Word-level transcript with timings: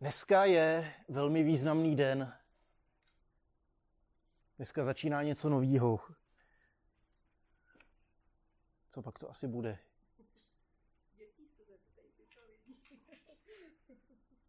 Dneska 0.00 0.44
je 0.44 0.94
velmi 1.08 1.42
významný 1.42 1.96
den. 1.96 2.32
Dneska 4.56 4.84
začíná 4.84 5.22
něco 5.22 5.48
nového. 5.48 6.00
Co 8.88 9.02
pak 9.02 9.18
to 9.18 9.30
asi 9.30 9.48
bude? 9.48 9.78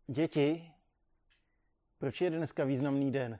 Děti? 0.07 0.71
Proč 1.97 2.21
je 2.21 2.29
dneska 2.29 2.63
významný 2.63 3.11
den? 3.11 3.39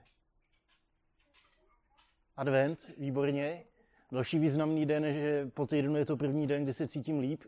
Advent, 2.36 2.90
výborně. 2.98 3.64
Další 4.12 4.38
významný 4.38 4.86
den 4.86 5.14
že 5.14 5.46
po 5.46 5.66
týdnu 5.66 5.96
je 5.96 6.04
to 6.04 6.16
první 6.16 6.46
den, 6.46 6.62
kdy 6.62 6.72
se 6.72 6.88
cítím 6.88 7.18
líp. 7.18 7.44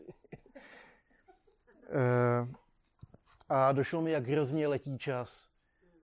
A 3.49 3.71
došlo 3.71 4.01
mi, 4.01 4.11
jak 4.11 4.27
hrozně 4.27 4.67
letí 4.67 4.97
čas. 4.97 5.49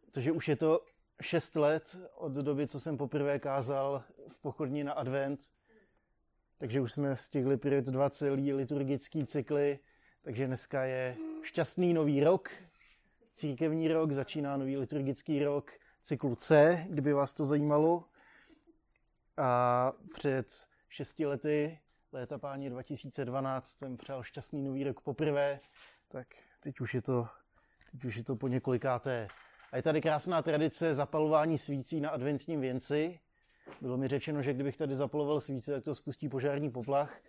Protože 0.07 0.33
už 0.33 0.49
je 0.49 0.57
to 0.57 0.85
šest 1.23 1.57
let 1.57 2.01
od 2.15 2.33
doby, 2.33 2.69
co 2.69 2.81
jsem 2.81 2.97
poprvé 2.97 3.39
kázal 3.39 4.05
v 4.29 4.39
pochodní 4.41 4.85
na 4.85 4.93
advent. 4.93 5.41
Takže 6.59 6.81
už 6.81 6.93
jsme 6.93 7.17
stihli 7.17 7.57
projet 7.57 7.85
dva 7.85 8.11
celý 8.11 8.53
liturgický 8.53 9.27
cykly. 9.27 9.79
Takže 10.23 10.47
dneska 10.47 10.85
je 10.85 11.17
šťastný 11.43 11.95
nový 11.95 12.25
rok. 12.25 12.51
Církevní 13.35 13.89
rok, 13.89 14.13
začíná 14.13 14.57
nový 14.57 14.77
liturgický 14.77 15.45
rok 15.45 15.73
cyklu 16.03 16.35
C, 16.35 16.85
kdyby 16.89 17.13
vás 17.13 17.33
to 17.35 17.45
zajímalo. 17.45 18.05
A 19.37 19.93
před 20.15 20.69
šesti 20.89 21.27
lety, 21.27 21.79
léta 22.13 22.39
páně 22.39 22.71
2012, 22.71 23.79
jsem 23.79 23.97
přál 23.97 24.23
šťastný 24.23 24.63
nový 24.63 24.85
rok 24.85 25.01
poprvé, 25.01 25.61
tak 26.09 26.27
teď 26.63 26.81
už 26.81 26.95
je 26.95 27.03
to, 27.03 27.29
teď 27.93 28.05
už 28.05 28.17
je 28.17 28.25
to 28.25 28.37
po 28.37 28.49
několikáté. 28.49 29.29
A 29.73 29.77
je 29.77 29.83
tady 29.83 30.01
krásná 30.01 30.43
tradice 30.43 30.95
zapalování 30.95 31.59
svící 31.59 32.01
na 32.01 32.11
adventním 32.11 32.61
věnci. 32.61 33.21
Bylo 33.81 33.97
mi 33.97 34.09
řečeno, 34.09 34.43
že 34.43 34.55
kdybych 34.55 34.77
tady 34.77 34.95
zapaloval 34.95 35.41
svíce, 35.41 35.73
tak 35.73 35.85
to 35.85 35.95
spustí 35.95 36.29
požární 36.29 36.71
poplach, 36.71 37.21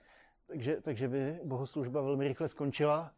takže, 0.48 0.82
takže 0.82 1.08
by 1.08 1.40
bohoslužba 1.44 2.02
velmi 2.02 2.28
rychle 2.28 2.48
skončila. 2.48 3.12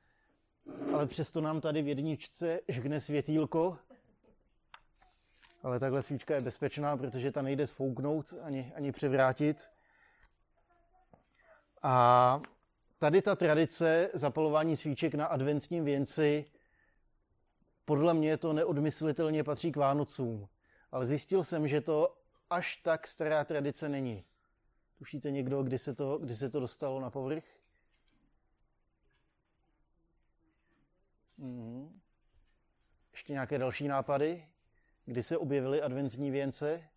Ale 0.94 1.06
přesto 1.06 1.42
nám 1.42 1.62
tady 1.62 1.82
v 1.82 1.88
jedničce 1.88 2.60
žgne 2.68 3.02
světýlko. 3.02 3.78
Ale 5.64 5.80
takhle 5.80 6.02
svíčka 6.02 6.36
je 6.36 6.42
bezpečná, 6.42 6.98
protože 6.98 7.32
ta 7.32 7.42
nejde 7.42 7.68
sfouknout 7.68 8.34
ani, 8.42 8.74
ani 8.76 8.92
převrátit. 8.92 9.70
A 11.84 12.42
tady 13.00 13.22
ta 13.22 13.36
tradice 13.36 14.10
zapalování 14.14 14.76
svíček 14.76 15.14
na 15.14 15.26
adventním 15.26 15.86
věnci, 15.86 16.46
podle 17.86 18.14
mě 18.14 18.38
to 18.38 18.54
neodmyslitelně 18.54 19.44
patří 19.44 19.72
k 19.72 19.78
Vánocům. 19.78 20.48
Ale 20.92 21.06
zjistil 21.06 21.44
jsem, 21.44 21.68
že 21.68 21.82
to 21.82 22.18
až 22.50 22.78
tak 22.78 23.08
stará 23.08 23.44
tradice 23.44 23.90
není. 23.90 24.26
Tušíte 24.98 25.32
někdo, 25.32 25.64
kdy 25.64 25.78
se 25.78 25.96
to, 25.96 26.18
kdy 26.18 26.36
se 26.36 26.50
to 26.50 26.60
dostalo 26.60 27.00
na 27.00 27.10
povrch? 27.10 27.44
Mm. 31.38 32.00
Ještě 33.12 33.34
nějaké 33.34 33.58
další 33.58 33.88
nápady? 33.88 34.48
Kdy 35.06 35.24
se 35.24 35.38
objevily 35.38 35.82
adventní 35.82 36.32
věnce? 36.32 36.90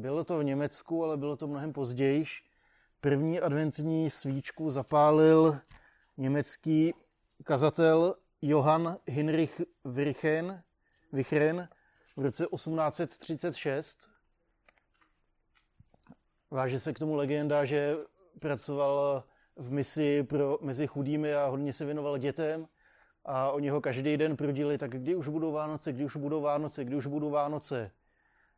Bylo 0.00 0.24
to 0.24 0.38
v 0.38 0.44
Německu, 0.44 1.04
ale 1.04 1.16
bylo 1.16 1.36
to 1.36 1.46
mnohem 1.46 1.72
později. 1.72 2.24
První 3.00 3.40
adventní 3.40 4.10
svíčku 4.10 4.70
zapálil 4.70 5.58
německý 6.16 6.94
kazatel 7.44 8.14
Johann 8.42 8.96
Hinrich 9.06 9.60
Wirchen, 9.84 10.62
Vichren 11.12 11.68
v 12.16 12.22
roce 12.22 12.46
1836. 12.46 14.10
Váže 16.50 16.80
se 16.80 16.92
k 16.92 16.98
tomu 16.98 17.14
legenda, 17.14 17.64
že 17.64 17.96
pracoval 18.38 19.24
v 19.56 19.72
misi 19.72 20.22
pro, 20.22 20.58
mezi 20.60 20.86
chudými 20.86 21.34
a 21.34 21.46
hodně 21.46 21.72
se 21.72 21.84
věnoval 21.84 22.18
dětem 22.18 22.68
a 23.24 23.50
oni 23.50 23.68
ho 23.68 23.80
každý 23.80 24.16
den 24.16 24.36
prudili, 24.36 24.78
tak 24.78 24.90
kdy 24.90 25.14
už 25.14 25.28
budou 25.28 25.52
Vánoce, 25.52 25.92
kdy 25.92 26.04
už 26.04 26.16
budou 26.16 26.40
Vánoce, 26.40 26.84
kdy 26.84 26.96
už 26.96 27.06
budou 27.06 27.30
Vánoce 27.30 27.90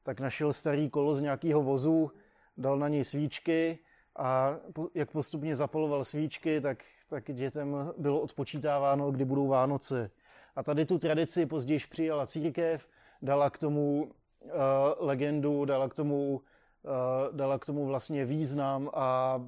tak 0.03 0.21
našel 0.21 0.53
starý 0.53 0.91
kolo 0.91 1.15
z 1.15 1.21
nějakého 1.21 1.63
vozu, 1.63 2.11
dal 2.57 2.79
na 2.79 2.89
něj 2.89 3.05
svíčky 3.05 3.79
a 4.17 4.57
jak 4.95 5.11
postupně 5.11 5.57
zapaloval 5.57 6.05
svíčky, 6.05 6.61
tak, 6.61 6.85
tak 7.09 7.33
dětem 7.33 7.93
bylo 7.99 8.21
odpočítáváno, 8.21 9.11
kdy 9.11 9.25
budou 9.25 9.47
Vánoce. 9.47 10.11
A 10.57 10.63
tady 10.63 10.87
tu 10.87 10.99
tradici 10.99 11.47
později 11.47 11.81
přijala 11.91 12.27
církev, 12.27 12.89
dala 13.23 13.51
k 13.51 13.59
tomu 13.59 14.03
uh, 14.03 14.51
legendu, 14.99 15.65
dala 15.65 15.89
k 15.89 15.95
tomu, 15.95 16.35
uh, 16.37 17.37
dala 17.37 17.59
k 17.59 17.67
tomu 17.67 17.87
vlastně 17.87 18.25
význam 18.25 18.91
a 18.95 19.39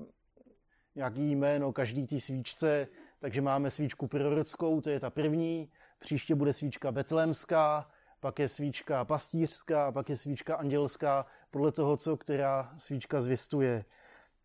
nějaký 0.95 1.37
jméno 1.37 1.73
každý 1.73 2.07
té 2.07 2.21
svíčce. 2.21 2.89
Takže 3.21 3.41
máme 3.41 3.71
svíčku 3.71 4.07
prorockou, 4.07 4.81
to 4.81 4.91
je 4.91 5.01
ta 5.01 5.11
první, 5.11 5.71
příště 5.99 6.35
bude 6.35 6.53
svíčka 6.53 6.93
betlémská, 6.93 7.91
pak 8.25 8.39
je 8.39 8.49
svíčka 8.49 9.05
pastýřská, 9.05 9.93
pak 9.93 10.09
je 10.09 10.17
svíčka 10.17 10.57
andělská, 10.57 11.27
podle 11.51 11.73
toho, 11.73 11.97
co 11.97 12.17
která 12.17 12.75
svíčka 12.79 13.21
zvěstuje. 13.21 13.85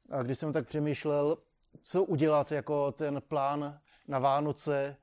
A 0.10 0.24
když 0.24 0.38
jsem 0.38 0.54
tak 0.54 0.68
přemýšlel, 0.68 1.38
co 1.84 2.04
udělat 2.04 2.52
jako 2.52 2.92
ten 2.92 3.22
plán 3.28 3.80
na 4.08 4.20
Vánoce, 4.20 4.96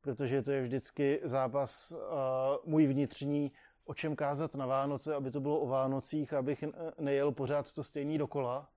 protože 0.00 0.42
to 0.42 0.50
je 0.50 0.62
vždycky 0.62 1.20
zápas 1.24 1.92
uh, 1.92 1.98
můj 2.64 2.86
vnitřní, 2.86 3.52
o 3.84 3.94
čem 3.94 4.16
kázat 4.16 4.54
na 4.54 4.66
Vánoce, 4.66 5.14
aby 5.14 5.30
to 5.30 5.40
bylo 5.40 5.60
o 5.60 5.66
Vánocích, 5.66 6.32
abych 6.32 6.64
nejel 6.98 7.32
pořád 7.32 7.72
to 7.72 7.84
stejný 7.84 8.18
dokola. 8.18 8.68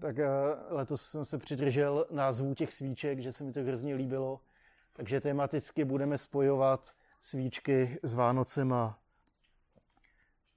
Tak 0.00 0.16
uh, 0.16 0.22
letos 0.68 1.02
jsem 1.02 1.24
se 1.24 1.38
přidržel 1.38 2.06
názvů 2.10 2.54
těch 2.54 2.72
svíček, 2.72 3.20
že 3.20 3.32
se 3.32 3.44
mi 3.44 3.52
to 3.52 3.60
hrozně 3.60 3.94
líbilo. 3.94 4.40
Takže 4.92 5.20
tematicky 5.20 5.84
budeme 5.84 6.18
spojovat 6.18 6.97
svíčky 7.20 7.98
s 8.02 8.12
Vánocema. 8.12 8.98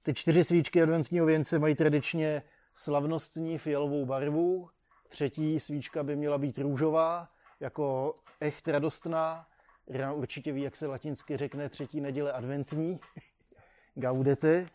Ty 0.02 0.14
čtyři 0.14 0.44
svíčky 0.44 0.82
adventního 0.82 1.26
věnce 1.26 1.58
mají 1.58 1.74
tradičně 1.74 2.42
slavnostní 2.74 3.58
fialovou 3.58 4.06
barvu. 4.06 4.70
Třetí 5.08 5.60
svíčka 5.60 6.02
by 6.02 6.16
měla 6.16 6.38
být 6.38 6.58
růžová, 6.58 7.28
jako 7.60 8.14
echt 8.40 8.68
radostná. 8.68 9.46
Rana 9.88 10.12
určitě 10.12 10.52
ví, 10.52 10.62
jak 10.62 10.76
se 10.76 10.86
latinsky 10.86 11.36
řekne 11.36 11.68
třetí 11.68 12.00
neděle 12.00 12.32
adventní. 12.32 13.00
Gaudete. 13.94 14.68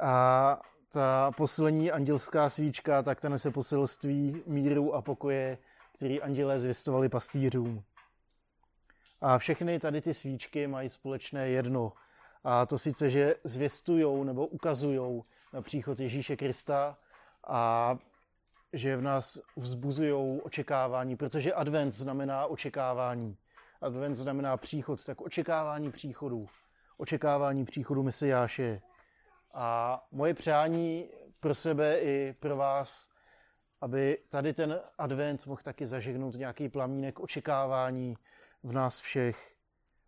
A 0.00 0.60
ta 0.88 1.30
poslední 1.36 1.90
andělská 1.90 2.50
svíčka, 2.50 3.02
tak 3.02 3.20
ta 3.20 3.28
nese 3.28 3.50
poselství 3.50 4.42
míru 4.46 4.94
a 4.94 5.02
pokoje, 5.02 5.58
který 5.96 6.22
andělé 6.22 6.58
zvěstovali 6.58 7.08
pastýřům. 7.08 7.84
A 9.20 9.38
všechny 9.38 9.80
tady 9.80 10.00
ty 10.00 10.14
svíčky 10.14 10.66
mají 10.66 10.88
společné 10.88 11.48
jedno. 11.48 11.92
A 12.44 12.66
to 12.66 12.78
sice, 12.78 13.10
že 13.10 13.34
zvěstují 13.44 14.24
nebo 14.24 14.46
ukazují 14.46 15.22
na 15.52 15.62
příchod 15.62 16.00
Ježíše 16.00 16.36
Krista 16.36 16.98
a 17.46 17.96
že 18.72 18.96
v 18.96 19.02
nás 19.02 19.40
vzbuzují 19.56 20.40
očekávání, 20.40 21.16
protože 21.16 21.54
advent 21.54 21.92
znamená 21.92 22.46
očekávání. 22.46 23.36
Advent 23.80 24.16
znamená 24.16 24.56
příchod, 24.56 25.04
tak 25.04 25.20
očekávání 25.20 25.90
příchodu. 25.90 26.48
Očekávání 26.96 27.64
příchodu 27.64 28.02
Mesiáše. 28.02 28.80
A 29.54 30.00
moje 30.12 30.34
přání 30.34 31.08
pro 31.40 31.54
sebe 31.54 31.98
i 31.98 32.34
pro 32.40 32.56
vás, 32.56 33.10
aby 33.80 34.18
tady 34.28 34.52
ten 34.52 34.80
advent 34.98 35.46
mohl 35.46 35.60
taky 35.64 35.86
zažehnout 35.86 36.34
nějaký 36.34 36.68
plamínek 36.68 37.20
očekávání, 37.20 38.16
v 38.62 38.72
nás 38.72 39.00
všech. 39.00 39.54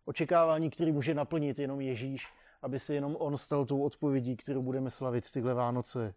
Očekávání, 0.05 0.69
který 0.69 0.91
může 0.91 1.13
naplnit 1.13 1.59
jenom 1.59 1.81
Ježíš, 1.81 2.27
aby 2.61 2.79
se 2.79 2.93
jenom 2.93 3.15
On 3.19 3.37
stal 3.37 3.65
tou 3.65 3.83
odpovědí, 3.83 4.37
kterou 4.37 4.61
budeme 4.61 4.89
slavit 4.89 5.31
tyhle 5.31 5.53
Vánoce. 5.53 6.13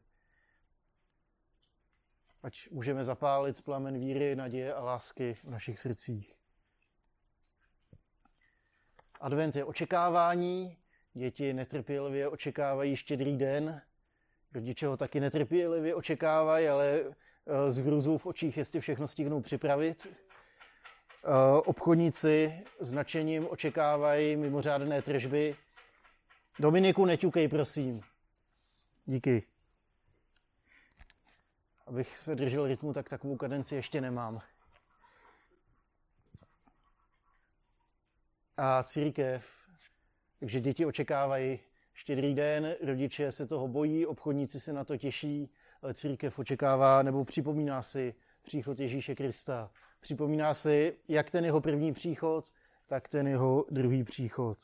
Ať 2.42 2.70
můžeme 2.70 3.04
zapálit 3.04 3.62
plamen 3.62 3.98
víry, 3.98 4.36
naděje 4.36 4.74
a 4.74 4.84
lásky 4.84 5.34
v 5.34 5.44
našich 5.44 5.78
srdcích. 5.78 6.34
Advent 9.20 9.56
je 9.56 9.64
očekávání, 9.64 10.76
děti 11.14 11.52
netrpělivě 11.52 12.28
očekávají 12.28 12.96
štědrý 12.96 13.36
den, 13.36 13.82
rodiče 14.54 14.86
ho 14.86 14.96
taky 14.96 15.20
netrpělivě 15.20 15.94
očekávají, 15.94 16.68
ale 16.68 17.00
eh, 17.46 17.72
z 17.72 17.78
hrůzou 17.78 18.18
v 18.18 18.26
očích 18.26 18.56
jestli 18.56 18.80
všechno 18.80 19.08
stihnou 19.08 19.40
připravit. 19.40 20.16
Eh, 21.24 21.60
obchodníci 21.64 22.64
s 22.80 22.92
nadšením 22.92 23.46
očekávají 23.50 24.36
mimořádné 24.36 25.02
tržby. 25.02 25.56
Dominiku, 26.58 27.04
neťukej, 27.04 27.48
prosím. 27.48 28.00
Díky. 29.06 29.42
Abych 31.86 32.16
se 32.16 32.34
držel 32.34 32.66
rytmu, 32.66 32.92
tak 32.92 33.08
takovou 33.08 33.36
kadenci 33.36 33.74
ještě 33.74 34.00
nemám. 34.00 34.42
a 38.56 38.82
církev. 38.82 39.46
Takže 40.40 40.60
děti 40.60 40.86
očekávají 40.86 41.58
štědrý 41.94 42.34
den, 42.34 42.76
rodiče 42.84 43.32
se 43.32 43.46
toho 43.46 43.68
bojí, 43.68 44.06
obchodníci 44.06 44.60
se 44.60 44.72
na 44.72 44.84
to 44.84 44.96
těší, 44.96 45.50
ale 45.82 45.94
církev 45.94 46.38
očekává 46.38 47.02
nebo 47.02 47.24
připomíná 47.24 47.82
si 47.82 48.14
příchod 48.42 48.80
Ježíše 48.80 49.14
Krista. 49.14 49.70
Připomíná 50.00 50.54
si 50.54 50.98
jak 51.08 51.30
ten 51.30 51.44
jeho 51.44 51.60
první 51.60 51.92
příchod, 51.92 52.52
tak 52.86 53.08
ten 53.08 53.28
jeho 53.28 53.64
druhý 53.70 54.04
příchod. 54.04 54.58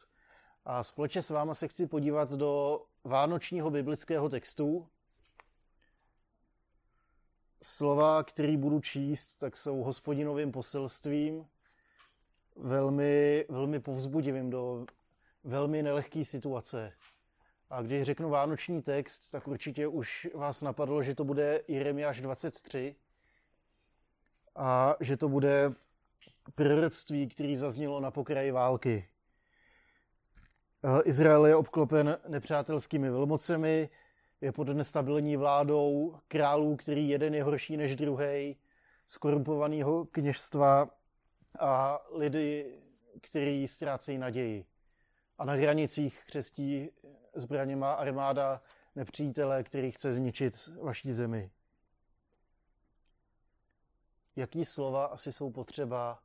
A 0.65 0.83
společně 0.83 1.23
s 1.23 1.31
váma 1.31 1.55
se 1.55 1.69
chci 1.69 1.87
podívat 1.87 2.33
do 2.33 2.83
vánočního 3.05 3.71
biblického 3.71 4.29
textu. 4.29 4.89
Slova, 7.63 8.23
který 8.25 8.57
budu 8.57 8.81
číst, 8.81 9.37
tak 9.37 9.57
jsou 9.57 9.83
hospodinovým 9.83 10.53
poselstvím, 10.53 11.47
velmi, 12.57 13.47
velmi 13.49 13.81
povzbudivým 13.81 14.51
do 14.51 14.87
velmi 15.45 15.83
nelehké 15.83 16.25
situace. 16.25 16.93
A 17.71 17.83
když 17.83 18.03
řeknu 18.03 18.31
vánoční 18.31 18.83
text, 18.83 19.31
tak 19.31 19.49
určitě 19.49 19.87
už 19.87 20.29
vás 20.35 20.63
napadlo, 20.63 21.03
že 21.03 21.15
to 21.15 21.25
bude 21.25 21.61
Jeremiáš 21.69 22.21
23 22.21 22.97
a 24.57 24.97
že 25.01 25.17
to 25.17 25.29
bude 25.29 25.73
proroctví, 26.55 27.29
který 27.29 27.57
zaznělo 27.57 28.01
na 28.01 28.11
pokraji 28.11 28.51
války. 28.51 29.09
Izrael 31.05 31.47
je 31.47 31.57
obklopen 31.57 32.19
nepřátelskými 32.29 33.11
velmocemi, 33.11 33.89
je 34.41 34.53
pod 34.53 34.69
nestabilní 34.69 35.37
vládou 35.37 36.19
králů, 36.29 36.77
který 36.77 37.09
jeden 37.09 37.35
je 37.35 37.43
horší 37.43 37.77
než 37.77 37.97
druhý, 37.97 38.57
skorumpovaného 39.07 40.05
kněžstva 40.05 40.91
a 41.59 42.03
lidi, 42.15 42.79
kteří 43.21 43.69
ztrácejí 43.69 44.19
naději. 44.19 44.65
A 45.39 45.45
na 45.45 45.53
hranicích 45.53 46.21
křestí 46.27 46.91
zbraněma 47.35 47.93
armáda 47.93 48.63
nepřítele, 48.97 49.63
který 49.63 49.91
chce 49.91 50.13
zničit 50.13 50.69
vaší 50.83 51.13
zemi. 51.13 51.51
Jaký 54.37 54.65
slova 54.65 55.05
asi 55.05 55.33
jsou 55.33 55.51
potřeba 55.51 56.19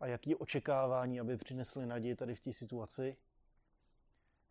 a 0.00 0.06
jaký 0.06 0.36
očekávání, 0.36 1.20
aby 1.20 1.36
přinesly 1.36 1.86
naději 1.86 2.16
tady 2.16 2.34
v 2.34 2.40
té 2.40 2.52
situaci? 2.52 3.16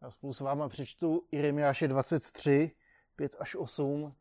Já 0.02 0.12
spolu 0.12 0.34
s 0.34 0.40
váma 0.40 0.70
přečtu 0.70 1.28
Jeremiáše 1.32 1.88
23, 1.88 2.72
5 3.16 3.36
až 3.40 3.56
8 3.56 4.16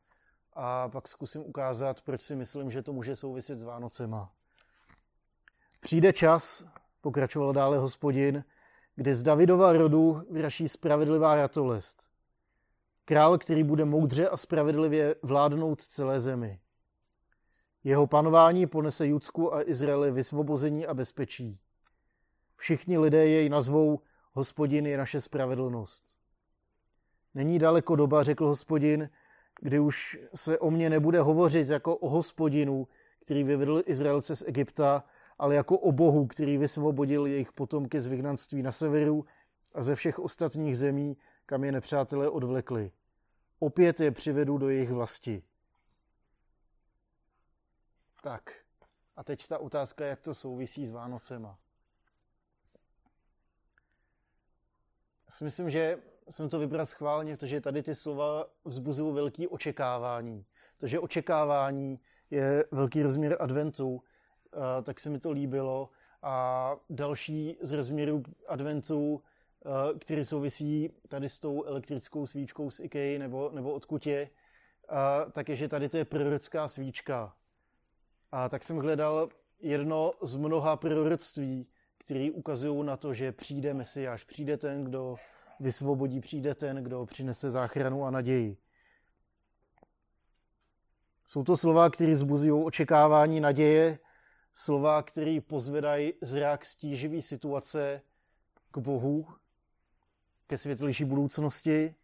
a 0.53 0.89
pak 0.89 1.09
zkusím 1.09 1.43
ukázat, 1.43 2.01
proč 2.01 2.23
si 2.23 2.37
myslím, 2.37 2.71
že 2.71 2.83
to 2.83 2.93
může 2.93 3.17
souviset 3.17 3.59
s 3.59 3.63
Vánocema. 3.63 4.33
Přijde 5.81 6.13
čas, 6.13 6.65
pokračoval 7.01 7.53
dále 7.53 7.79
hospodin, 7.79 8.45
kde 8.95 9.15
z 9.15 9.23
Davidova 9.23 9.73
rodu 9.73 10.23
vyraší 10.31 10.69
spravedlivá 10.69 11.35
ratolest. 11.35 12.11
Král, 13.05 13.39
který 13.39 13.65
bude 13.65 13.85
moudře 13.85 14.29
a 14.29 14.37
spravedlivě 14.37 15.17
vládnout 15.23 15.83
celé 15.83 16.21
zemi. 16.21 16.61
Jeho 17.85 18.07
panování 18.07 18.67
ponese 18.67 19.07
Judsku 19.07 19.55
a 19.55 19.69
Izraeli 19.69 20.11
vysvobození 20.11 20.87
a 20.87 20.95
bezpečí. 20.95 21.59
Všichni 22.57 22.99
lidé 22.99 23.27
jej 23.27 23.49
nazvou 23.49 24.01
Hospodin 24.33 24.87
je 24.87 24.99
naše 24.99 25.21
spravedlnost. 25.21 26.05
Není 27.35 27.59
daleko 27.59 27.97
doba, 27.97 28.23
řekl 28.23 28.47
hospodin, 28.47 29.11
kdy 29.61 29.79
už 29.79 30.19
se 30.35 30.59
o 30.59 30.71
mně 30.71 30.91
nebude 30.91 31.21
hovořit 31.21 31.69
jako 31.69 31.97
o 31.97 32.09
hospodinu, 32.09 32.89
který 33.21 33.45
vyvedl 33.45 33.83
Izraelce 33.87 34.37
z 34.37 34.45
Egypta, 34.47 35.05
ale 35.39 35.55
jako 35.55 35.79
o 35.79 35.93
Bohu, 35.93 36.27
který 36.27 36.59
vysvobodil 36.59 37.27
jejich 37.27 37.53
potomky 37.53 38.01
z 38.01 38.07
vyhnanství 38.07 38.63
na 38.63 38.73
severu 38.73 39.25
a 39.75 39.83
ze 39.83 39.95
všech 39.95 40.19
ostatních 40.19 40.79
zemí, 40.79 41.17
kam 41.47 41.65
je 41.65 41.73
nepřátelé 41.73 42.31
odvlekli. 42.31 42.91
Opět 43.59 44.01
je 44.01 44.11
přivedu 44.11 44.59
do 44.59 44.69
jejich 44.69 44.91
vlasti. 44.91 45.43
Tak, 48.25 48.53
a 49.17 49.25
teď 49.25 49.47
ta 49.47 49.59
otázka, 49.59 50.05
jak 50.07 50.21
to 50.21 50.35
souvisí 50.35 50.87
s 50.87 50.91
Vánocema. 50.91 51.59
Myslím, 55.43 55.71
že 55.71 55.99
jsem 56.31 56.49
to 56.49 56.59
vybral 56.59 56.87
schválně, 56.87 57.37
protože 57.37 57.61
tady 57.61 57.83
ty 57.83 57.95
slova 57.95 58.47
vzbuzují 58.65 59.15
velký 59.15 59.49
očekávání. 59.49 60.47
že 60.83 60.99
očekávání 60.99 62.01
je 62.31 62.65
velký 62.71 63.03
rozměr 63.03 63.37
adventu, 63.41 64.03
tak 64.83 65.01
se 65.01 65.11
mi 65.11 65.19
to 65.19 65.31
líbilo. 65.31 65.91
A 66.23 66.77
další 66.91 67.59
z 67.61 67.73
rozměrů 67.73 68.23
adventu, 68.49 69.23
který 69.99 70.25
souvisí 70.25 70.91
tady 71.09 71.29
s 71.29 71.39
tou 71.39 71.65
elektrickou 71.65 72.27
svíčkou 72.27 72.71
z 72.71 72.81
IKEA 72.81 73.19
nebo, 73.19 73.51
nebo 73.51 73.73
odkud 73.73 74.07
je, 74.07 74.31
tak 75.33 75.49
je, 75.49 75.57
že 75.57 75.69
tady 75.69 75.89
to 75.89 75.97
je 75.97 76.05
prorocká 76.05 76.69
svíčka. 76.69 77.37
A 78.33 78.49
tak 78.49 78.65
jsem 78.65 78.77
hledal 78.77 79.29
jedno 79.61 80.13
z 80.23 80.37
mnoha 80.37 80.77
proroctví, 80.77 81.67
které 81.99 82.31
ukazují 82.31 82.87
na 82.87 82.97
to, 82.97 83.15
že 83.15 83.33
přijde 83.33 83.75
Mesiáš, 83.75 84.25
přijde 84.25 84.57
ten, 84.57 84.85
kdo 84.85 85.17
vysvobodí, 85.61 86.21
přijde 86.21 86.55
ten, 86.55 86.77
kdo 86.77 87.07
přinese 87.07 87.51
záchranu 87.51 88.05
a 88.05 88.11
naději. 88.11 88.57
Jsou 91.27 91.45
to 91.45 91.57
slova, 91.57 91.91
které 91.91 92.17
zbuzují 92.17 92.53
očekávání 92.53 93.41
naděje, 93.41 93.99
slova, 94.55 95.03
které 95.03 95.41
pozvedají 95.41 96.13
zrak 96.23 96.65
stíživý 96.65 97.23
situace 97.23 98.03
k 98.71 98.79
Bohu, 98.79 99.29
ke 100.47 100.59
světlejší 100.59 101.05
budoucnosti. 101.05 101.95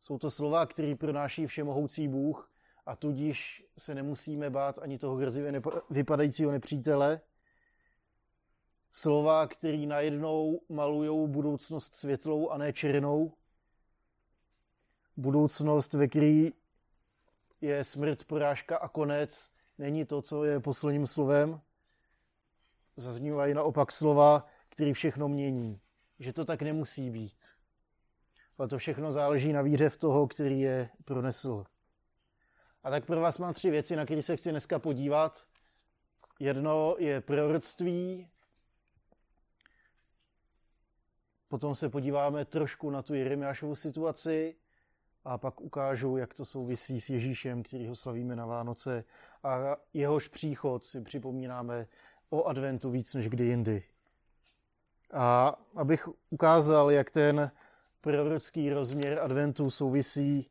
Jsou 0.00 0.18
to 0.18 0.30
slova, 0.30 0.66
které 0.66 0.94
pronáší 0.94 1.46
všemohoucí 1.46 2.08
Bůh 2.08 2.51
a 2.86 2.96
tudíž 2.96 3.64
se 3.78 3.94
nemusíme 3.94 4.50
bát 4.50 4.78
ani 4.78 4.98
toho 4.98 5.16
hrozivě 5.16 5.62
vypadajícího 5.90 6.50
nepřítele. 6.50 7.20
Slova, 8.92 9.46
které 9.46 9.86
najednou 9.86 10.60
malují 10.68 11.28
budoucnost 11.28 11.96
světlou 11.96 12.48
a 12.48 12.58
ne 12.58 12.72
černou. 12.72 13.32
Budoucnost, 15.16 15.94
ve 15.94 16.08
které 16.08 16.48
je 17.60 17.84
smrt, 17.84 18.24
porážka 18.24 18.76
a 18.76 18.88
konec, 18.88 19.52
není 19.78 20.04
to, 20.04 20.22
co 20.22 20.44
je 20.44 20.60
posledním 20.60 21.06
slovem. 21.06 21.60
Zaznívají 22.96 23.54
naopak 23.54 23.92
slova, 23.92 24.46
které 24.68 24.92
všechno 24.92 25.28
mění. 25.28 25.80
Že 26.18 26.32
to 26.32 26.44
tak 26.44 26.62
nemusí 26.62 27.10
být. 27.10 27.54
Ale 28.58 28.68
to 28.68 28.78
všechno 28.78 29.12
záleží 29.12 29.52
na 29.52 29.62
víře 29.62 29.90
v 29.90 29.96
toho, 29.96 30.28
který 30.28 30.60
je 30.60 30.88
pronesl. 31.04 31.64
A 32.84 32.90
tak 32.90 33.06
pro 33.06 33.20
vás 33.20 33.38
mám 33.38 33.54
tři 33.54 33.70
věci, 33.70 33.96
na 33.96 34.04
které 34.04 34.22
se 34.22 34.36
chci 34.36 34.50
dneska 34.50 34.78
podívat. 34.78 35.46
Jedno 36.40 36.96
je 36.98 37.20
proroctví, 37.20 38.28
potom 41.48 41.74
se 41.74 41.88
podíváme 41.88 42.44
trošku 42.44 42.90
na 42.90 43.02
tu 43.02 43.14
Jeremiášovu 43.14 43.76
situaci 43.76 44.56
a 45.24 45.38
pak 45.38 45.60
ukážu, 45.60 46.16
jak 46.16 46.34
to 46.34 46.44
souvisí 46.44 47.00
s 47.00 47.10
Ježíšem, 47.10 47.62
který 47.62 47.86
ho 47.86 47.96
slavíme 47.96 48.36
na 48.36 48.46
Vánoce 48.46 49.04
a 49.42 49.76
jehož 49.94 50.28
příchod 50.28 50.84
si 50.84 51.00
připomínáme 51.00 51.86
o 52.30 52.44
adventu 52.44 52.90
víc 52.90 53.14
než 53.14 53.28
kdy 53.28 53.44
jindy. 53.44 53.84
A 55.12 55.54
abych 55.74 56.08
ukázal, 56.30 56.90
jak 56.90 57.10
ten 57.10 57.50
prorocký 58.00 58.70
rozměr 58.70 59.18
adventu 59.22 59.70
souvisí 59.70 60.50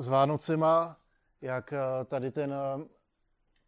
s 0.00 0.08
Vánocema, 0.08 0.96
jak 1.40 1.72
eh, 1.72 1.78
tady 2.04 2.30
ten 2.30 2.52
eh, 2.52 2.56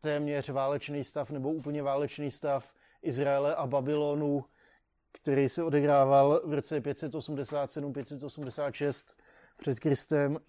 téměř 0.00 0.48
válečný 0.48 1.04
stav 1.04 1.30
nebo 1.30 1.52
úplně 1.52 1.82
válečný 1.82 2.30
stav 2.30 2.74
Izraele 3.02 3.54
a 3.54 3.66
Babylonu, 3.66 4.44
který 5.12 5.48
se 5.48 5.62
odehrával 5.62 6.40
v 6.44 6.52
roce 6.52 6.80
587-586 6.80 9.14
před 9.56 9.80
Kristem, 9.80 10.40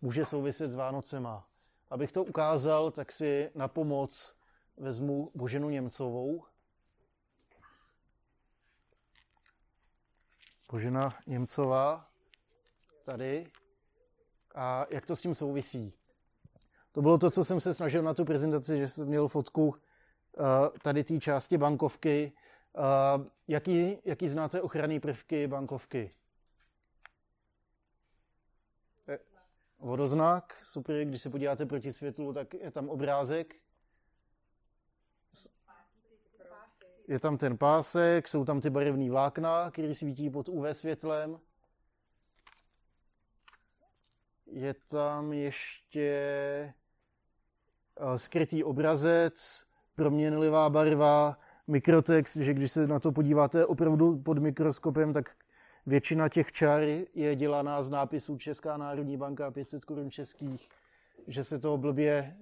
může 0.00 0.24
souviset 0.24 0.70
s 0.70 0.74
Vánocema. 0.74 1.46
Abych 1.90 2.12
to 2.12 2.24
ukázal, 2.24 2.90
tak 2.90 3.12
si 3.12 3.50
na 3.54 3.68
pomoc 3.68 4.34
vezmu 4.76 5.30
Boženu 5.34 5.70
Němcovou. 5.70 6.44
Božena 10.70 11.18
Němcová 11.26 12.08
tady 13.04 13.46
a 14.58 14.86
jak 14.90 15.06
to 15.06 15.16
s 15.16 15.20
tím 15.20 15.34
souvisí. 15.34 15.94
To 16.92 17.02
bylo 17.02 17.18
to, 17.18 17.30
co 17.30 17.44
jsem 17.44 17.60
se 17.60 17.74
snažil 17.74 18.02
na 18.02 18.14
tu 18.14 18.24
prezentaci, 18.24 18.78
že 18.78 18.88
jsem 18.88 19.08
měl 19.08 19.28
fotku 19.28 19.68
uh, 19.68 19.74
tady 20.82 21.04
té 21.04 21.20
části 21.20 21.58
bankovky. 21.58 22.32
Uh, 22.78 23.26
jaký, 23.48 23.98
jaký 24.04 24.28
znáte 24.28 24.62
ochranné 24.62 25.00
prvky 25.00 25.46
bankovky? 25.46 26.14
Eh, 29.08 29.18
vodoznak, 29.78 30.56
super, 30.62 31.04
když 31.04 31.22
se 31.22 31.30
podíváte 31.30 31.66
proti 31.66 31.92
světlu, 31.92 32.32
tak 32.32 32.54
je 32.54 32.70
tam 32.70 32.88
obrázek. 32.88 33.54
Je 37.08 37.20
tam 37.20 37.38
ten 37.38 37.58
pásek, 37.58 38.28
jsou 38.28 38.44
tam 38.44 38.60
ty 38.60 38.70
barevné 38.70 39.10
vlákna, 39.10 39.70
které 39.70 39.94
svítí 39.94 40.30
pod 40.30 40.48
UV 40.48 40.66
světlem. 40.72 41.40
Je 44.50 44.74
tam 44.74 45.32
ještě 45.32 46.08
eh, 47.96 48.18
skrytý 48.18 48.64
obrazec, 48.64 49.64
proměnlivá 49.94 50.70
barva, 50.70 51.38
mikrotext, 51.66 52.36
že 52.36 52.54
když 52.54 52.72
se 52.72 52.86
na 52.86 53.00
to 53.00 53.12
podíváte 53.12 53.66
opravdu 53.66 54.18
pod 54.18 54.38
mikroskopem, 54.38 55.12
tak 55.12 55.30
většina 55.86 56.28
těch 56.28 56.52
čar 56.52 56.82
je 57.14 57.36
dělaná 57.36 57.82
z 57.82 57.90
nápisů 57.90 58.38
Česká 58.38 58.76
národní 58.76 59.16
banka 59.16 59.50
500 59.50 59.84
korun 59.84 60.10
českých, 60.10 60.68
že 61.26 61.44
se 61.44 61.58
to 61.58 61.76
blbě 61.76 62.36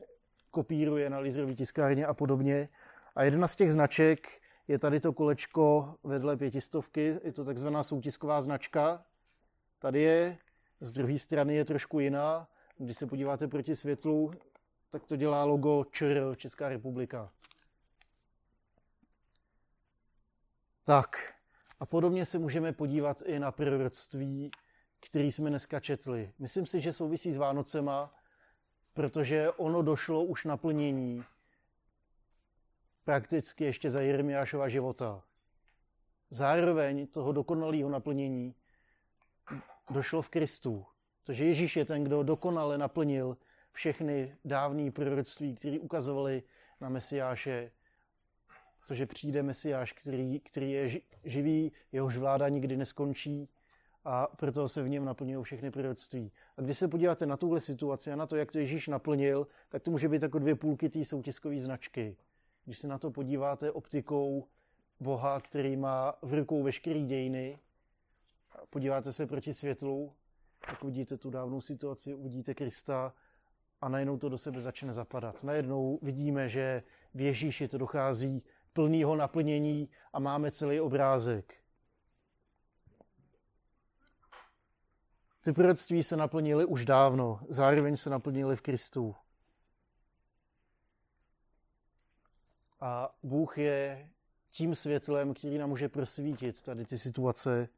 kopíruje 0.50 1.10
na 1.10 1.18
laserové 1.18 1.54
tiskárně 1.54 2.06
a 2.06 2.14
podobně. 2.14 2.68
A 3.16 3.22
jedna 3.22 3.48
z 3.48 3.56
těch 3.56 3.72
značek 3.72 4.28
je 4.68 4.78
tady 4.78 5.00
to 5.00 5.12
kolečko 5.12 5.94
vedle 6.04 6.36
pětistovky, 6.36 7.20
je 7.24 7.32
to 7.32 7.44
takzvaná 7.44 7.82
soutisková 7.82 8.40
značka. 8.40 9.04
Tady 9.78 10.00
je, 10.00 10.38
z 10.80 10.92
druhé 10.92 11.18
strany 11.18 11.54
je 11.54 11.64
trošku 11.64 12.00
jiná. 12.00 12.48
Když 12.78 12.96
se 12.96 13.06
podíváte 13.06 13.48
proti 13.48 13.76
světlu, 13.76 14.30
tak 14.90 15.06
to 15.06 15.16
dělá 15.16 15.44
logo 15.44 15.84
ČR, 15.84 16.34
Česká 16.36 16.68
republika. 16.68 17.32
Tak, 20.84 21.34
a 21.80 21.86
podobně 21.86 22.26
se 22.26 22.38
můžeme 22.38 22.72
podívat 22.72 23.22
i 23.22 23.38
na 23.38 23.52
proroctví, 23.52 24.50
který 25.00 25.32
jsme 25.32 25.50
dneska 25.50 25.80
četli. 25.80 26.32
Myslím 26.38 26.66
si, 26.66 26.80
že 26.80 26.92
souvisí 26.92 27.32
s 27.32 27.36
Vánocema, 27.36 28.14
protože 28.92 29.50
ono 29.50 29.82
došlo 29.82 30.24
už 30.24 30.44
naplnění 30.44 31.24
prakticky 33.04 33.64
ještě 33.64 33.90
za 33.90 34.00
Jeremiášova 34.00 34.68
života. 34.68 35.22
Zároveň 36.30 37.06
toho 37.06 37.32
dokonalého 37.32 37.88
naplnění 37.88 38.54
došlo 39.90 40.22
v 40.22 40.28
Kristu. 40.28 40.86
Takže 41.24 41.44
Ježíš 41.44 41.76
je 41.76 41.84
ten, 41.84 42.04
kdo 42.04 42.22
dokonale 42.22 42.78
naplnil 42.78 43.36
všechny 43.72 44.36
dávné 44.44 44.90
proroctví, 44.90 45.54
které 45.54 45.78
ukazovaly 45.78 46.42
na 46.80 46.88
Mesiáše, 46.88 47.70
to, 48.88 48.94
že 48.94 49.06
přijde 49.06 49.42
Mesiáš, 49.42 49.92
který, 49.92 50.40
který 50.40 50.72
je 50.72 51.00
živý, 51.24 51.72
jehož 51.92 52.16
vláda 52.16 52.48
nikdy 52.48 52.76
neskončí 52.76 53.48
a 54.04 54.26
proto 54.26 54.68
se 54.68 54.82
v 54.82 54.88
něm 54.88 55.04
naplňují 55.04 55.44
všechny 55.44 55.70
proroctví. 55.70 56.32
A 56.56 56.62
když 56.62 56.78
se 56.78 56.88
podíváte 56.88 57.26
na 57.26 57.36
tuhle 57.36 57.60
situaci 57.60 58.12
a 58.12 58.16
na 58.16 58.26
to, 58.26 58.36
jak 58.36 58.52
to 58.52 58.58
Ježíš 58.58 58.88
naplnil, 58.88 59.46
tak 59.68 59.82
to 59.82 59.90
může 59.90 60.08
být 60.08 60.22
jako 60.22 60.38
dvě 60.38 60.54
půlky 60.54 60.88
té 60.88 61.04
soutiskové 61.04 61.58
značky. 61.58 62.16
Když 62.64 62.78
se 62.78 62.88
na 62.88 62.98
to 62.98 63.10
podíváte 63.10 63.72
optikou 63.72 64.48
Boha, 65.00 65.40
který 65.40 65.76
má 65.76 66.14
v 66.22 66.34
rukou 66.34 66.62
veškerý 66.62 67.06
dějiny, 67.06 67.58
podíváte 68.70 69.12
se 69.12 69.26
proti 69.26 69.54
světlu, 69.54 70.12
tak 70.70 70.84
uvidíte 70.84 71.16
tu 71.16 71.30
dávnou 71.30 71.60
situaci, 71.60 72.14
uvidíte 72.14 72.54
Krista 72.54 73.14
a 73.80 73.88
najednou 73.88 74.18
to 74.18 74.28
do 74.28 74.38
sebe 74.38 74.60
začne 74.60 74.92
zapadat. 74.92 75.44
Najednou 75.44 75.98
vidíme, 76.02 76.48
že 76.48 76.82
v 77.14 77.20
Ježíši 77.20 77.68
to 77.68 77.78
dochází 77.78 78.42
plného 78.72 79.16
naplnění 79.16 79.88
a 80.12 80.18
máme 80.18 80.50
celý 80.50 80.80
obrázek. 80.80 81.54
Ty 85.44 85.52
proroctví 85.52 86.02
se 86.02 86.16
naplnily 86.16 86.64
už 86.64 86.84
dávno, 86.84 87.40
zároveň 87.48 87.96
se 87.96 88.10
naplnily 88.10 88.56
v 88.56 88.60
Kristu. 88.60 89.14
A 92.80 93.14
Bůh 93.22 93.58
je 93.58 94.10
tím 94.50 94.74
světlem, 94.74 95.34
který 95.34 95.58
nám 95.58 95.68
může 95.68 95.88
prosvítit 95.88 96.62
tady 96.62 96.84
ty 96.84 96.98
situace 96.98 97.68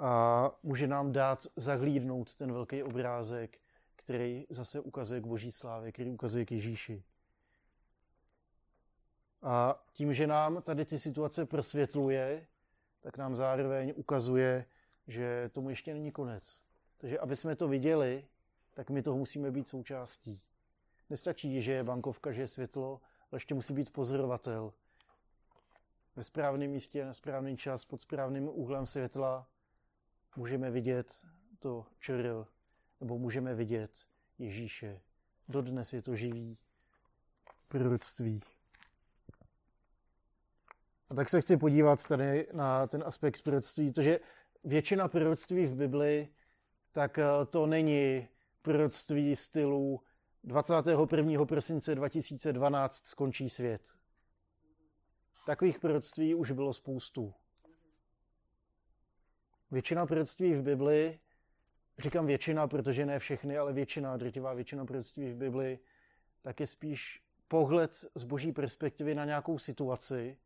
a 0.00 0.50
může 0.62 0.86
nám 0.86 1.12
dát 1.12 1.46
zahlídnout 1.56 2.36
ten 2.36 2.52
velký 2.52 2.82
obrázek, 2.82 3.58
který 3.96 4.46
zase 4.48 4.80
ukazuje 4.80 5.20
k 5.20 5.26
boží 5.26 5.52
slávě, 5.52 5.92
který 5.92 6.10
ukazuje 6.10 6.44
k 6.44 6.52
Ježíši. 6.52 7.04
A 9.42 9.84
tím, 9.92 10.14
že 10.14 10.26
nám 10.26 10.62
tady 10.62 10.84
ty 10.84 10.98
situace 10.98 11.46
prosvětluje, 11.46 12.46
tak 13.00 13.18
nám 13.18 13.36
zároveň 13.36 13.92
ukazuje, 13.96 14.66
že 15.06 15.50
tomu 15.52 15.70
ještě 15.70 15.92
není 15.92 16.12
konec. 16.12 16.62
Takže 16.98 17.18
aby 17.18 17.36
jsme 17.36 17.56
to 17.56 17.68
viděli, 17.68 18.26
tak 18.74 18.90
my 18.90 19.02
toho 19.02 19.18
musíme 19.18 19.50
být 19.50 19.68
součástí. 19.68 20.40
Nestačí, 21.10 21.62
že 21.62 21.72
je 21.72 21.84
bankovka, 21.84 22.32
že 22.32 22.40
je 22.40 22.48
světlo, 22.48 23.00
ale 23.32 23.36
ještě 23.36 23.54
musí 23.54 23.74
být 23.74 23.92
pozorovatel. 23.92 24.72
Ve 26.16 26.24
správném 26.24 26.70
místě, 26.70 27.04
na 27.04 27.12
správný 27.12 27.56
čas, 27.56 27.84
pod 27.84 28.00
správným 28.00 28.48
úhlem 28.48 28.86
světla 28.86 29.48
můžeme 30.36 30.70
vidět 30.70 31.26
to 31.58 31.86
čr, 32.00 32.44
nebo 33.00 33.18
můžeme 33.18 33.54
vidět 33.54 34.08
Ježíše. 34.38 35.00
Dodnes 35.48 35.92
je 35.92 36.02
to 36.02 36.16
živý 36.16 36.58
proroctví. 37.68 38.40
A 41.10 41.14
tak 41.14 41.28
se 41.28 41.40
chci 41.40 41.56
podívat 41.56 42.04
tady 42.04 42.48
na 42.52 42.86
ten 42.86 43.02
aspekt 43.06 43.42
proroctví, 43.42 43.90
protože 43.90 44.20
většina 44.64 45.08
proroctví 45.08 45.66
v 45.66 45.74
Bibli, 45.74 46.28
tak 46.92 47.18
eh, 47.18 47.24
to 47.50 47.66
není 47.66 48.28
proroctví 48.62 49.36
stylu 49.36 50.00
21. 50.44 51.44
prosince 51.44 51.94
2012 51.94 53.06
skončí 53.06 53.50
svět. 53.50 53.94
Takových 55.46 55.78
proroctví 55.78 56.34
už 56.34 56.50
bylo 56.50 56.72
spoustu. 56.72 57.34
Většina 59.70 60.06
proroctví 60.06 60.54
v 60.54 60.62
Bibli, 60.62 61.18
říkám 61.98 62.26
většina, 62.26 62.68
protože 62.68 63.06
ne 63.06 63.18
všechny, 63.18 63.58
ale 63.58 63.72
většina, 63.72 64.16
drtivá 64.16 64.54
většina 64.54 64.84
proroctví 64.84 65.30
v 65.30 65.36
Bibli, 65.36 65.78
tak 66.42 66.60
je 66.60 66.66
spíš 66.66 67.22
pohled 67.48 68.04
z 68.14 68.24
boží 68.24 68.52
perspektivy 68.52 69.14
na 69.14 69.24
nějakou 69.24 69.58
situaci, 69.58 70.38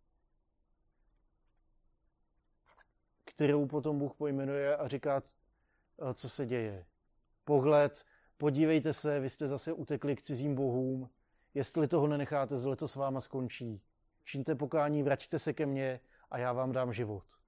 kterou 3.24 3.66
potom 3.66 3.98
Bůh 3.98 4.14
pojmenuje 4.14 4.76
a 4.76 4.88
říká, 4.88 5.22
eh, 5.22 6.14
co 6.14 6.28
se 6.28 6.46
děje. 6.46 6.86
Pohled, 7.44 8.04
podívejte 8.36 8.92
se, 8.92 9.20
vy 9.20 9.30
jste 9.30 9.48
zase 9.48 9.72
utekli 9.72 10.16
k 10.16 10.22
cizím 10.22 10.54
bohům, 10.54 11.10
jestli 11.54 11.88
toho 11.88 12.06
nenecháte, 12.06 12.56
zle 12.56 12.76
to 12.76 12.88
s 12.88 12.96
váma 12.96 13.20
skončí. 13.20 13.80
Čiňte 14.24 14.54
pokání, 14.54 15.02
vraťte 15.02 15.38
se 15.38 15.52
ke 15.52 15.66
mně 15.66 16.00
a 16.30 16.38
já 16.38 16.52
vám 16.52 16.72
dám 16.72 16.92
život. 16.92 17.43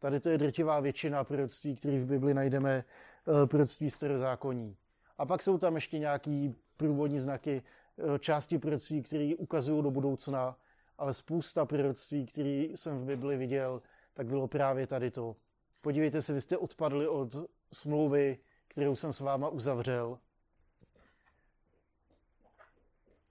Tady 0.00 0.20
to 0.20 0.28
je 0.28 0.38
drtivá 0.38 0.80
většina 0.80 1.24
proroctví, 1.24 1.76
které 1.76 2.00
v 2.00 2.06
Bibli 2.06 2.34
najdeme, 2.34 2.84
eh, 2.84 3.46
proroctví 3.46 3.90
starozákonní. 3.90 4.76
A 5.18 5.26
pak 5.26 5.42
jsou 5.42 5.58
tam 5.58 5.74
ještě 5.74 5.98
nějaký 5.98 6.54
průvodní 6.76 7.18
znaky, 7.18 7.62
eh, 7.98 8.18
části 8.18 8.58
proroctví, 8.58 9.02
které 9.02 9.32
ukazují 9.38 9.82
do 9.82 9.90
budoucna, 9.90 10.56
ale 10.98 11.14
spousta 11.14 11.66
proroctví, 11.66 12.26
které 12.26 12.66
jsem 12.74 12.98
v 12.98 13.04
Bibli 13.04 13.36
viděl, 13.36 13.82
tak 14.14 14.26
bylo 14.26 14.48
právě 14.48 14.86
tady 14.86 15.10
to. 15.10 15.36
Podívejte 15.80 16.22
se, 16.22 16.32
vy 16.32 16.40
jste 16.40 16.56
odpadli 16.56 17.08
od 17.08 17.36
smlouvy, 17.72 18.38
kterou 18.68 18.96
jsem 18.96 19.12
s 19.12 19.20
váma 19.20 19.48
uzavřel. 19.48 20.18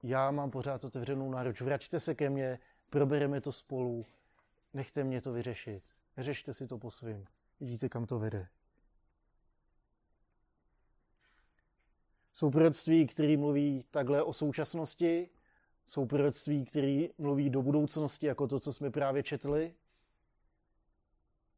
Já 0.04 0.32
mám 0.32 0.52
pořád 0.52 0.84
otevřenou 0.84 1.32
náruč. 1.32 1.62
Vraťte 1.62 2.00
se 2.00 2.16
ke 2.16 2.30
mně, 2.30 2.60
probereme 2.90 3.42
to 3.42 3.52
spolu. 3.52 4.06
Nechte 4.74 5.04
mě 5.04 5.22
to 5.22 5.32
vyřešit. 5.32 5.99
Řešte 6.20 6.54
si 6.54 6.68
to 6.68 6.78
po 6.78 6.92
svým. 6.92 7.26
Vidíte, 7.60 7.90
kam 7.90 8.06
to 8.06 8.20
vede. 8.20 8.48
Jsou 12.34 12.50
proroctví, 12.52 13.08
které 13.08 13.38
mluví 13.38 13.86
takhle 13.92 14.24
o 14.24 14.34
současnosti, 14.34 15.30
jsou 15.86 16.06
proroctví, 16.06 16.66
které 16.66 17.08
mluví 17.18 17.50
do 17.50 17.62
budoucnosti, 17.62 18.26
jako 18.26 18.48
to, 18.48 18.60
co 18.60 18.74
jsme 18.74 18.92
právě 18.92 19.24
četli. 19.24 19.76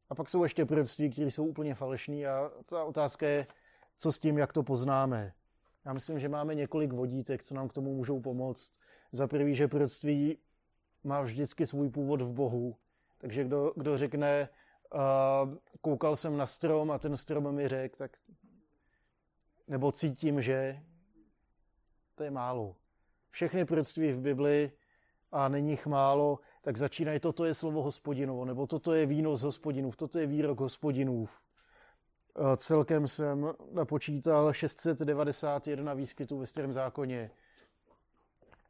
A 0.08 0.14
pak 0.14 0.30
jsou 0.30 0.42
ještě 0.42 0.64
proroctví, 0.64 1.10
které 1.10 1.30
jsou 1.30 1.46
úplně 1.46 1.74
falešní 1.74 2.26
a 2.26 2.50
ta 2.66 2.84
otázka 2.84 3.26
je, 3.26 3.46
co 3.98 4.12
s 4.12 4.18
tím, 4.18 4.38
jak 4.38 4.52
to 4.52 4.62
poznáme. 4.62 5.34
Já 5.84 5.92
myslím, 5.92 6.20
že 6.20 6.28
máme 6.28 6.54
několik 6.54 6.92
vodítek, 6.92 7.42
co 7.42 7.54
nám 7.54 7.68
k 7.68 7.72
tomu 7.72 7.94
můžou 7.94 8.20
pomoct. 8.20 8.72
Za 9.12 9.26
prvý, 9.26 9.54
že 9.54 9.68
proroctví 9.68 10.38
má 11.04 11.22
vždycky 11.22 11.66
svůj 11.66 11.90
původ 11.90 12.22
v 12.22 12.32
Bohu. 12.32 12.76
Takže 13.22 13.44
kdo, 13.44 13.72
kdo 13.76 13.98
řekne, 13.98 14.48
uh, 14.94 15.54
koukal 15.80 16.16
jsem 16.16 16.36
na 16.36 16.46
strom 16.46 16.90
a 16.90 16.98
ten 16.98 17.16
strom 17.16 17.54
mi 17.54 17.68
řekl, 17.68 17.96
tak 17.96 18.16
nebo 19.68 19.92
cítím, 19.92 20.42
že 20.42 20.80
to 22.14 22.24
je 22.24 22.30
málo. 22.30 22.76
Všechny 23.30 23.64
proroctví 23.64 24.12
v 24.12 24.20
Bibli 24.20 24.72
a 25.32 25.48
není 25.48 25.70
jich 25.70 25.86
málo, 25.86 26.38
tak 26.62 26.76
začínají, 26.76 27.20
toto 27.20 27.44
je 27.44 27.54
slovo 27.54 27.82
hospodinovo, 27.82 28.44
nebo 28.44 28.66
toto 28.66 28.94
je 28.94 29.06
víno 29.06 29.36
z 29.36 29.42
hospodinův, 29.42 29.96
toto 29.96 30.18
je 30.18 30.26
výrok 30.26 30.60
hospodinův. 30.60 31.40
Celkem 32.56 33.08
jsem 33.08 33.52
napočítal 33.72 34.52
691 34.52 35.94
výskytů 35.94 36.38
ve 36.38 36.46
starém 36.46 36.72
zákoně. 36.72 37.30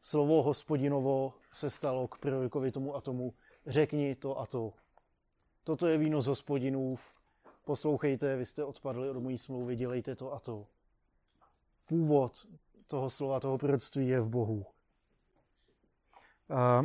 slovo 0.01 0.43
hospodinovo 0.43 1.35
se 1.53 1.71
stalo 1.71 2.09
k 2.09 2.19
prorokovi 2.19 2.73
tomu 2.73 2.97
a 2.97 3.01
tomu, 3.01 3.35
řekni 3.67 4.15
to 4.15 4.39
a 4.39 4.47
to. 4.47 4.73
Toto 5.65 5.87
je 5.87 5.99
víno 5.99 6.21
z 6.21 6.27
hospodinův, 6.27 7.01
poslouchejte, 7.65 8.37
vy 8.37 8.47
jste 8.47 8.65
odpadli 8.65 9.11
od 9.11 9.17
mojí 9.17 9.39
smlouvy, 9.39 9.77
dělejte 9.77 10.17
to 10.17 10.33
a 10.33 10.41
to. 10.41 10.67
Původ 11.87 12.47
toho 12.87 13.11
slova, 13.11 13.41
toho 13.41 13.59
proroctví 13.59 14.09
je 14.09 14.21
v 14.21 14.29
Bohu. 14.29 14.67
A 16.49 16.83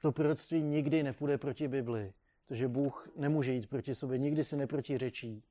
to 0.00 0.12
proroctví 0.12 0.62
nikdy 0.62 1.02
nepůjde 1.02 1.38
proti 1.38 1.68
Bibli, 1.68 2.12
protože 2.46 2.68
Bůh 2.68 3.08
nemůže 3.16 3.52
jít 3.52 3.68
proti 3.68 3.94
sobě, 3.94 4.18
nikdy 4.18 4.44
si 4.44 4.56
neprotiřečí. 4.56 5.42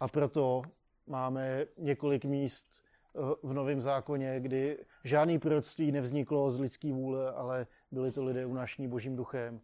A 0.00 0.08
proto 0.08 0.62
máme 1.06 1.66
několik 1.78 2.24
míst 2.24 2.85
v 3.42 3.52
Novém 3.52 3.82
zákoně, 3.82 4.40
kdy 4.40 4.84
žádný 5.04 5.38
proroctví 5.38 5.92
nevzniklo 5.92 6.50
z 6.50 6.58
lidský 6.58 6.92
vůle, 6.92 7.32
ale 7.32 7.66
byli 7.90 8.12
to 8.12 8.24
lidé 8.24 8.46
unášení 8.46 8.88
božím 8.88 9.16
duchem. 9.16 9.60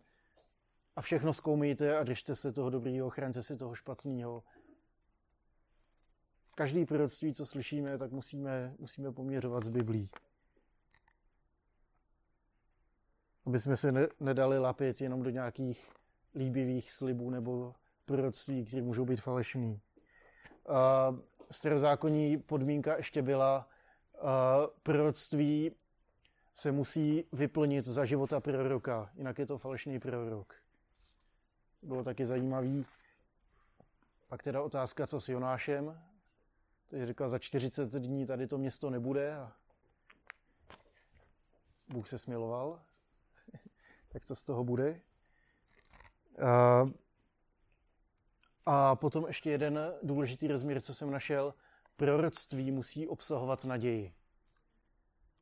A 0.97 1.01
všechno 1.01 1.33
zkoumejte 1.33 1.99
a 1.99 2.05
držte 2.05 2.35
se 2.35 2.53
toho 2.53 2.71
dobrýho, 2.71 3.11
chránte 3.11 3.43
si 3.43 3.57
toho 3.57 3.75
špatného. 3.75 4.43
Každý 6.55 6.85
proroctví, 6.85 7.35
co 7.35 7.47
slyšíme, 7.47 7.99
tak 7.99 8.13
musíme, 8.13 8.75
musíme 8.79 9.13
poměřovat 9.13 9.65
s 9.65 9.69
Biblí. 9.69 10.11
Aby 13.47 13.59
jsme 13.59 13.77
se 13.77 13.93
ne, 13.93 14.09
nedali 14.21 14.59
lapit 14.59 15.01
jenom 15.01 15.23
do 15.23 15.31
nějakých 15.31 15.91
líbivých 16.35 16.93
slibů 16.93 17.31
nebo 17.31 17.75
proroctví, 18.05 18.65
které 18.65 18.83
můžou 18.83 19.05
být 19.05 19.21
falešný. 19.21 19.81
Uh, 20.69 21.19
starozákonní 21.53 22.39
podmínka 22.39 22.97
ještě 22.97 23.23
byla, 23.23 23.69
uh, 24.23 24.29
proroctví 24.83 25.73
se 26.55 26.73
musí 26.73 27.25
vyplnit 27.33 27.85
za 27.85 28.05
života 28.05 28.41
proroka, 28.41 29.11
jinak 29.15 29.39
je 29.39 29.47
to 29.47 29.59
falešný 29.59 30.01
prorok. 30.01 30.55
Bylo 31.83 32.05
taky 32.05 32.25
zajímavý. 32.25 32.87
Pak 34.29 34.43
teda 34.43 34.63
otázka, 34.63 35.07
co 35.07 35.21
s 35.21 35.29
Jonášem. 35.29 36.03
Takže 36.89 37.07
říkal, 37.07 37.29
za 37.29 37.39
40 37.39 37.93
dní 37.93 38.27
tady 38.27 38.47
to 38.47 38.59
město 38.59 38.91
nebude 38.91 39.37
a 39.37 39.53
Bůh 41.89 42.09
se 42.09 42.19
smiloval. 42.19 42.83
tak 44.09 44.25
co 44.25 44.37
z 44.37 44.43
toho 44.43 44.65
bude? 44.65 45.01
Uh, 46.39 46.91
a 48.66 48.97
potom 48.97 49.25
ještě 49.26 49.50
jeden 49.50 49.92
důležitý 50.02 50.49
rozměr, 50.49 50.81
co 50.81 50.95
jsem 50.95 51.11
našel. 51.11 51.54
Proroctví 51.97 52.71
musí 52.71 53.09
obsahovat 53.09 53.64
naději. 53.64 54.12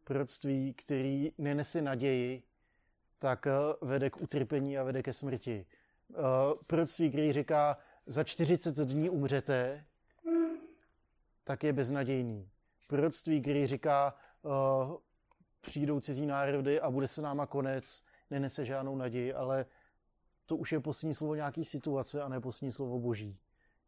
Proroctví, 0.04 0.74
který 0.74 1.32
nenese 1.38 1.82
naději, 1.82 2.42
tak 3.18 3.46
eh, 3.46 3.50
vede 3.80 4.10
k 4.10 4.20
utrpení 4.20 4.78
a 4.78 4.82
vede 4.82 5.02
ke 5.02 5.12
smrti. 5.12 5.66
Eh, 6.10 6.16
proroctví, 6.66 7.08
který 7.10 7.32
říká, 7.32 7.78
za 8.06 8.24
40 8.24 8.74
dní 8.74 9.10
umřete, 9.10 9.84
tak 11.44 11.64
je 11.64 11.72
beznadějný. 11.72 12.48
Proroctví, 12.88 13.40
který 13.40 13.66
říká, 13.66 14.14
eh, 14.44 14.96
přijdou 15.60 16.00
cizí 16.00 16.26
národy 16.26 16.80
a 16.80 16.90
bude 16.90 17.08
se 17.08 17.22
náma 17.22 17.46
konec, 17.46 18.04
nenese 18.30 18.64
žádnou 18.64 18.96
naději, 18.96 19.34
ale 19.34 19.66
to 20.50 20.56
už 20.56 20.72
je 20.72 20.80
poslední 20.80 21.14
slovo 21.14 21.34
nějaký 21.34 21.64
situace 21.64 22.22
a 22.22 22.28
ne 22.28 22.40
poslední 22.40 22.72
slovo 22.72 22.98
boží. 22.98 23.38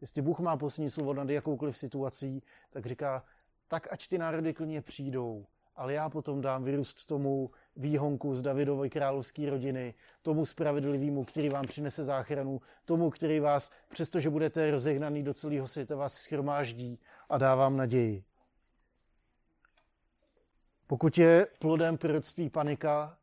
Jestli 0.01 0.23
Bůh 0.23 0.39
má 0.39 0.57
poslední 0.57 0.91
slovo 0.91 1.15
nad 1.15 1.31
jakoukoliv 1.31 1.79
situací, 1.79 2.43
tak 2.71 2.87
říká, 2.87 3.25
tak 3.69 3.89
ať 3.93 4.09
ty 4.09 4.19
národy 4.19 4.55
klidně 4.55 4.83
přijdou, 4.83 5.47
ale 5.77 5.93
já 5.93 6.11
potom 6.11 6.41
dám 6.41 6.65
vyrůst 6.65 7.07
tomu 7.07 7.51
výhonku 7.77 8.35
z 8.35 8.43
Davidovy 8.43 8.91
královské 8.91 9.51
rodiny, 9.51 9.95
tomu 10.23 10.47
spravedlivému, 10.47 11.25
který 11.25 11.49
vám 11.49 11.65
přinese 11.65 12.05
záchranu, 12.05 12.61
tomu, 12.85 13.11
který 13.11 13.41
vás, 13.41 13.71
přestože 13.89 14.31
budete 14.31 14.71
rozehnaný 14.71 15.23
do 15.23 15.35
celého 15.35 15.69
světa, 15.69 15.97
vás 15.97 16.15
schromáždí 16.15 16.99
a 17.29 17.39
dá 17.39 17.55
vám 17.55 17.77
naději. 17.77 18.25
Pokud 20.87 21.19
je 21.19 21.47
plodem 21.59 21.99
proroctví 21.99 22.51
panika, 22.51 23.19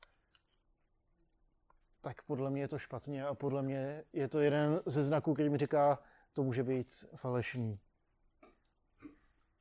tak 2.02 2.22
podle 2.22 2.50
mě 2.50 2.62
je 2.62 2.68
to 2.68 2.80
špatně 2.80 3.26
a 3.26 3.34
podle 3.34 3.62
mě 3.62 4.04
je 4.14 4.28
to 4.28 4.40
jeden 4.40 4.82
ze 4.86 5.04
znaků, 5.04 5.34
který 5.34 5.50
mi 5.50 5.58
říká, 5.58 6.00
to 6.34 6.44
může 6.44 6.64
být 6.64 7.06
falešný. 7.16 7.80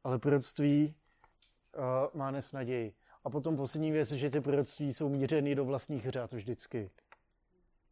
Ale 0.04 0.18
proroctví 0.18 0.94
uh, 1.76 1.84
má 2.14 2.30
nes 2.30 2.52
naději. 2.52 2.94
A 3.24 3.30
potom 3.30 3.56
poslední 3.56 3.90
věc, 3.90 4.12
že 4.12 4.30
ty 4.30 4.40
proroctví 4.40 4.92
jsou 4.92 5.08
mířeny 5.08 5.54
do 5.54 5.64
vlastních 5.64 6.08
řád 6.08 6.32
vždycky. 6.32 6.90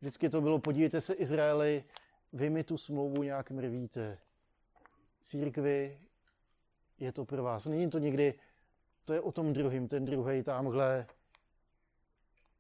Vždycky 0.01 0.29
to 0.29 0.41
bylo, 0.41 0.59
podívejte 0.59 1.01
se 1.01 1.15
Izraeli, 1.15 1.85
vy 2.33 2.51
mi 2.51 2.65
tu 2.65 2.77
smlouvu 2.77 3.23
nějak 3.23 3.51
mrvíte. 3.51 4.19
Církvi 5.21 6.01
je 6.99 7.13
to 7.13 7.25
pro 7.25 7.43
vás. 7.43 7.67
Není 7.67 7.91
to 7.91 7.99
někdy, 7.99 8.35
to 9.05 9.13
je 9.13 9.21
o 9.21 9.33
tom 9.33 9.53
druhým, 9.53 9.89
ten 9.89 10.05
druhý 10.05 10.43
tamhle 10.43 11.07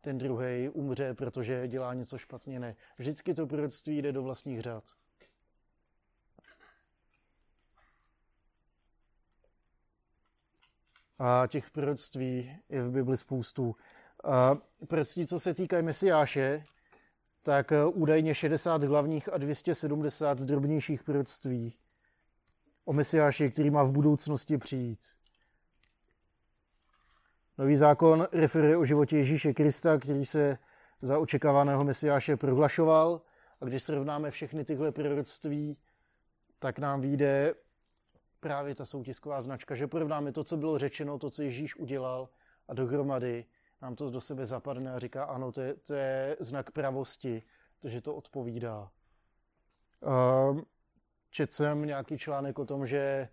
ten 0.06 0.18
druhý 0.18 0.68
umře, 0.68 1.14
protože 1.14 1.68
dělá 1.68 1.94
něco 1.94 2.18
špatně. 2.18 2.60
Ne. 2.60 2.76
Vždycky 2.98 3.34
to 3.34 3.46
proroctví 3.46 3.98
jde 3.98 4.12
do 4.12 4.22
vlastních 4.22 4.60
řád. 4.60 4.84
A 11.18 11.46
těch 11.46 11.70
proroctví 11.70 12.58
je 12.68 12.82
v 12.82 12.90
Bibli 12.90 13.16
spoustu. 13.16 13.76
A 14.24 14.56
proroctví, 14.88 15.26
co 15.26 15.38
se 15.38 15.54
týkají 15.54 15.82
Mesiáše, 15.82 16.64
tak 17.42 17.72
údajně 17.92 18.34
60 18.34 18.84
hlavních 18.84 19.32
a 19.32 19.38
270 19.38 20.38
drobnějších 20.38 21.02
proroctví 21.02 21.74
o 22.84 22.92
Mesiáši, 22.92 23.50
který 23.50 23.70
má 23.70 23.84
v 23.84 23.92
budoucnosti 23.92 24.58
přijít. 24.58 25.00
Nový 27.58 27.76
zákon 27.76 28.28
referuje 28.32 28.76
o 28.76 28.84
životě 28.84 29.16
Ježíše 29.16 29.54
Krista, 29.54 29.98
který 29.98 30.24
se 30.24 30.58
za 31.02 31.18
očekávaného 31.18 31.84
mesiáše 31.84 32.36
prohlašoval. 32.36 33.20
A 33.60 33.64
když 33.64 33.82
srovnáme 33.82 34.30
všechny 34.30 34.64
tyhle 34.64 34.92
proroctví, 34.92 35.76
tak 36.58 36.78
nám 36.78 37.00
vyjde 37.00 37.54
právě 38.40 38.74
ta 38.74 38.84
soutisková 38.84 39.40
značka, 39.40 39.74
že 39.74 39.86
porovnáme 39.86 40.32
to, 40.32 40.44
co 40.44 40.56
bylo 40.56 40.78
řečeno, 40.78 41.18
to, 41.18 41.30
co 41.30 41.42
Ježíš 41.42 41.76
udělal 41.76 42.28
a 42.68 42.74
dohromady 42.74 43.44
nám 43.82 43.96
to 43.96 44.10
do 44.10 44.20
sebe 44.20 44.46
zapadne 44.46 44.92
a 44.92 44.98
říká, 44.98 45.24
ano, 45.24 45.52
to 45.52 45.60
je, 45.60 45.74
to 45.74 45.94
je 45.94 46.36
znak 46.40 46.70
pravosti, 46.70 47.42
protože 47.80 48.00
to 48.00 48.14
odpovídá. 48.14 48.90
Um, 50.50 50.66
četl 51.30 51.52
jsem 51.52 51.86
nějaký 51.86 52.18
článek 52.18 52.58
o 52.58 52.64
tom, 52.64 52.86
že 52.86 53.28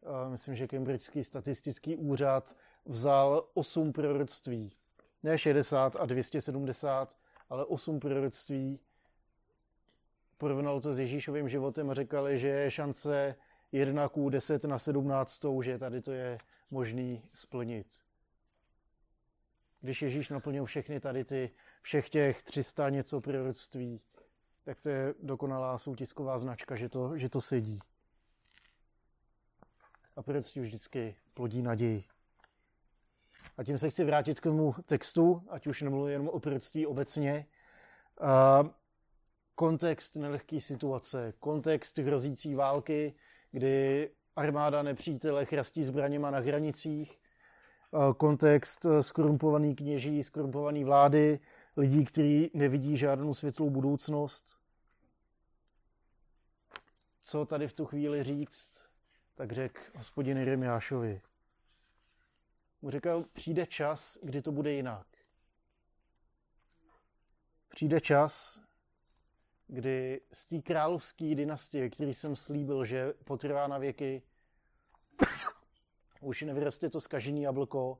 uh, 0.00 0.30
myslím, 0.30 0.56
že 0.56 0.68
Cambridgeský 0.68 1.24
statistický 1.24 1.96
úřad 1.96 2.56
vzal 2.88 3.48
8 3.54 3.92
proroctví. 3.92 4.72
Ne 5.22 5.38
60 5.38 5.96
a 5.96 6.06
270, 6.06 7.18
ale 7.48 7.64
8 7.64 8.00
proroctví. 8.00 8.80
Porovnal 10.38 10.80
to 10.80 10.92
s 10.92 10.98
Ježíšovým 10.98 11.48
životem 11.48 11.90
a 11.90 11.94
říkal, 11.94 12.36
že 12.36 12.48
je 12.48 12.70
šance 12.70 13.34
1 13.72 14.08
k 14.08 14.30
10 14.30 14.64
na 14.64 14.78
17, 14.78 15.40
že 15.62 15.78
tady 15.78 16.00
to 16.00 16.12
je 16.12 16.38
možný 16.70 17.22
splnit. 17.34 17.86
Když 19.80 20.02
Ježíš 20.02 20.28
naplnil 20.28 20.64
všechny 20.64 21.00
tady 21.00 21.24
ty, 21.24 21.50
všech 21.82 22.08
těch 22.08 22.42
300 22.42 22.88
něco 22.88 23.20
proroctví, 23.20 24.00
tak 24.64 24.80
to 24.80 24.88
je 24.88 25.14
dokonalá 25.22 25.78
soutisková 25.78 26.38
značka, 26.38 26.76
že 26.76 26.88
to, 26.88 27.18
že 27.18 27.28
to 27.28 27.40
sedí. 27.40 27.80
A 30.16 30.22
proroctví 30.22 30.62
vždycky 30.62 31.16
plodí 31.34 31.62
naději. 31.62 32.04
A 33.56 33.64
tím 33.64 33.78
se 33.78 33.90
chci 33.90 34.04
vrátit 34.04 34.40
k 34.40 34.42
tomu 34.42 34.74
textu, 34.86 35.42
ať 35.48 35.66
už 35.66 35.82
nemluvím 35.82 36.12
jenom 36.12 36.28
o 36.28 36.40
proroctví 36.40 36.86
obecně. 36.86 37.46
Uh, 38.20 38.68
kontext 39.54 40.16
nelehké 40.16 40.60
situace, 40.60 41.32
kontext 41.40 41.98
hrozící 41.98 42.54
války, 42.54 43.14
kdy 43.50 44.10
armáda 44.36 44.82
nepřítele 44.82 45.44
chrastí 45.44 45.82
zbraněma 45.82 46.30
na 46.30 46.38
hranicích, 46.38 47.18
uh, 47.90 48.12
kontext 48.12 48.86
skorumpovaný 49.00 49.76
kněží, 49.76 50.22
skorumpovaný 50.22 50.84
vlády, 50.84 51.40
lidí, 51.76 52.04
kteří 52.04 52.50
nevidí 52.54 52.96
žádnou 52.96 53.34
světlou 53.34 53.70
budoucnost. 53.70 54.58
Co 57.20 57.46
tady 57.46 57.68
v 57.68 57.72
tu 57.72 57.86
chvíli 57.86 58.22
říct, 58.22 58.84
tak 59.34 59.52
řekl 59.52 59.80
hospodin 59.96 60.38
Jeremiášovi 60.38 61.20
mu 62.82 62.90
říkal, 62.90 63.24
přijde 63.32 63.66
čas, 63.66 64.18
kdy 64.22 64.42
to 64.42 64.52
bude 64.52 64.72
jinak. 64.72 65.06
Přijde 67.68 68.00
čas, 68.00 68.60
kdy 69.66 70.20
z 70.32 70.46
té 70.46 70.58
královské 70.58 71.34
dynastie, 71.34 71.90
který 71.90 72.14
jsem 72.14 72.36
slíbil, 72.36 72.84
že 72.84 73.12
potrvá 73.24 73.66
na 73.66 73.78
věky, 73.78 74.22
Už 76.20 76.42
nevyroste 76.42 76.90
to 76.90 77.00
skažený 77.00 77.42
jablko, 77.42 77.98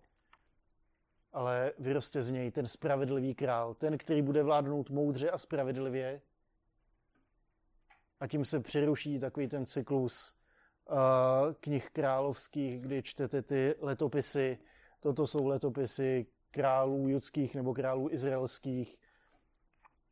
ale 1.32 1.72
vyroste 1.78 2.22
z 2.22 2.30
něj 2.30 2.50
ten 2.50 2.66
spravedlivý 2.66 3.34
král, 3.34 3.74
ten, 3.74 3.98
který 3.98 4.22
bude 4.22 4.42
vládnout 4.42 4.90
moudře 4.90 5.30
a 5.30 5.38
spravedlivě. 5.38 6.22
A 8.20 8.26
tím 8.26 8.44
se 8.44 8.60
přeruší 8.60 9.18
takový 9.18 9.48
ten 9.48 9.66
cyklus 9.66 10.36
uh, 10.90 10.96
knih 11.60 11.90
královských, 11.90 12.80
kdy 12.80 13.02
čtete 13.02 13.42
ty 13.42 13.74
letopisy. 13.78 14.58
Toto 15.00 15.26
jsou 15.26 15.46
letopisy 15.46 16.26
králů 16.50 17.08
judských 17.08 17.54
nebo 17.54 17.74
králů 17.74 18.10
izraelských. 18.10 18.96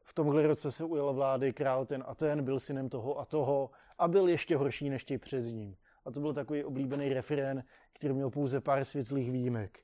V 0.02 0.14
tomhle 0.14 0.46
roce 0.46 0.70
se 0.70 0.84
ujel 0.84 1.12
vlády 1.12 1.52
král 1.52 1.86
ten 1.86 2.04
a 2.06 2.14
ten, 2.14 2.44
byl 2.44 2.60
synem 2.60 2.88
toho 2.88 3.18
a 3.18 3.24
toho 3.24 3.70
a 3.98 4.08
byl 4.08 4.28
ještě 4.28 4.56
horší 4.56 4.90
než 4.90 5.04
těch 5.04 5.20
před 5.20 5.42
ním. 5.42 5.76
A 6.04 6.10
to 6.10 6.20
byl 6.20 6.34
takový 6.34 6.64
oblíbený 6.64 7.14
referén, 7.14 7.64
který 7.92 8.14
měl 8.14 8.30
pouze 8.30 8.60
pár 8.60 8.84
světlých 8.84 9.30
výjimek. 9.30 9.80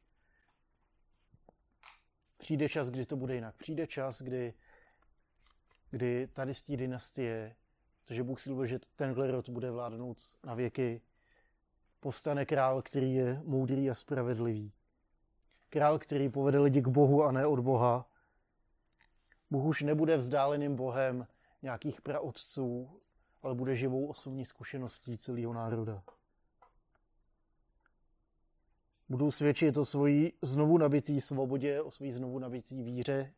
Přijde 2.38 2.68
čas, 2.68 2.90
kdy 2.90 3.06
to 3.06 3.16
bude 3.16 3.34
jinak. 3.34 3.56
Přijde 3.56 3.86
čas, 3.86 4.22
kdy, 4.22 4.54
kdy 5.90 6.26
tady 6.26 6.54
z 6.54 6.62
té 6.62 6.76
dynastie, 6.76 7.56
protože 8.04 8.22
Bůh 8.22 8.40
slíbil, 8.40 8.66
že 8.66 8.78
tenhle 8.96 9.30
rod 9.30 9.48
bude 9.48 9.70
vládnout 9.70 10.18
na 10.44 10.54
věky, 10.54 11.00
povstane 12.00 12.46
král, 12.46 12.82
který 12.82 13.14
je 13.14 13.40
moudrý 13.44 13.90
a 13.90 13.94
spravedlivý. 13.94 14.72
Král, 15.72 15.98
který 15.98 16.28
povede 16.28 16.58
lidi 16.58 16.82
k 16.82 16.88
Bohu 16.88 17.24
a 17.24 17.32
ne 17.32 17.46
od 17.46 17.60
Boha. 17.60 18.06
Bůh 19.50 19.64
už 19.64 19.82
nebude 19.82 20.16
vzdáleným 20.16 20.76
Bohem 20.76 21.26
nějakých 21.62 22.00
praotců, 22.00 23.00
ale 23.42 23.54
bude 23.54 23.76
živou 23.76 24.06
osobní 24.06 24.44
zkušeností 24.44 25.18
celého 25.18 25.52
národa. 25.52 26.02
Budou 29.08 29.30
svědčit 29.30 29.76
o 29.76 29.84
svojí 29.84 30.32
znovu 30.42 30.78
nabitý 30.78 31.20
svobodě, 31.20 31.82
o 31.82 31.90
svojí 31.90 32.12
znovu 32.12 32.38
nabitý 32.38 32.82
víře, 32.82 33.32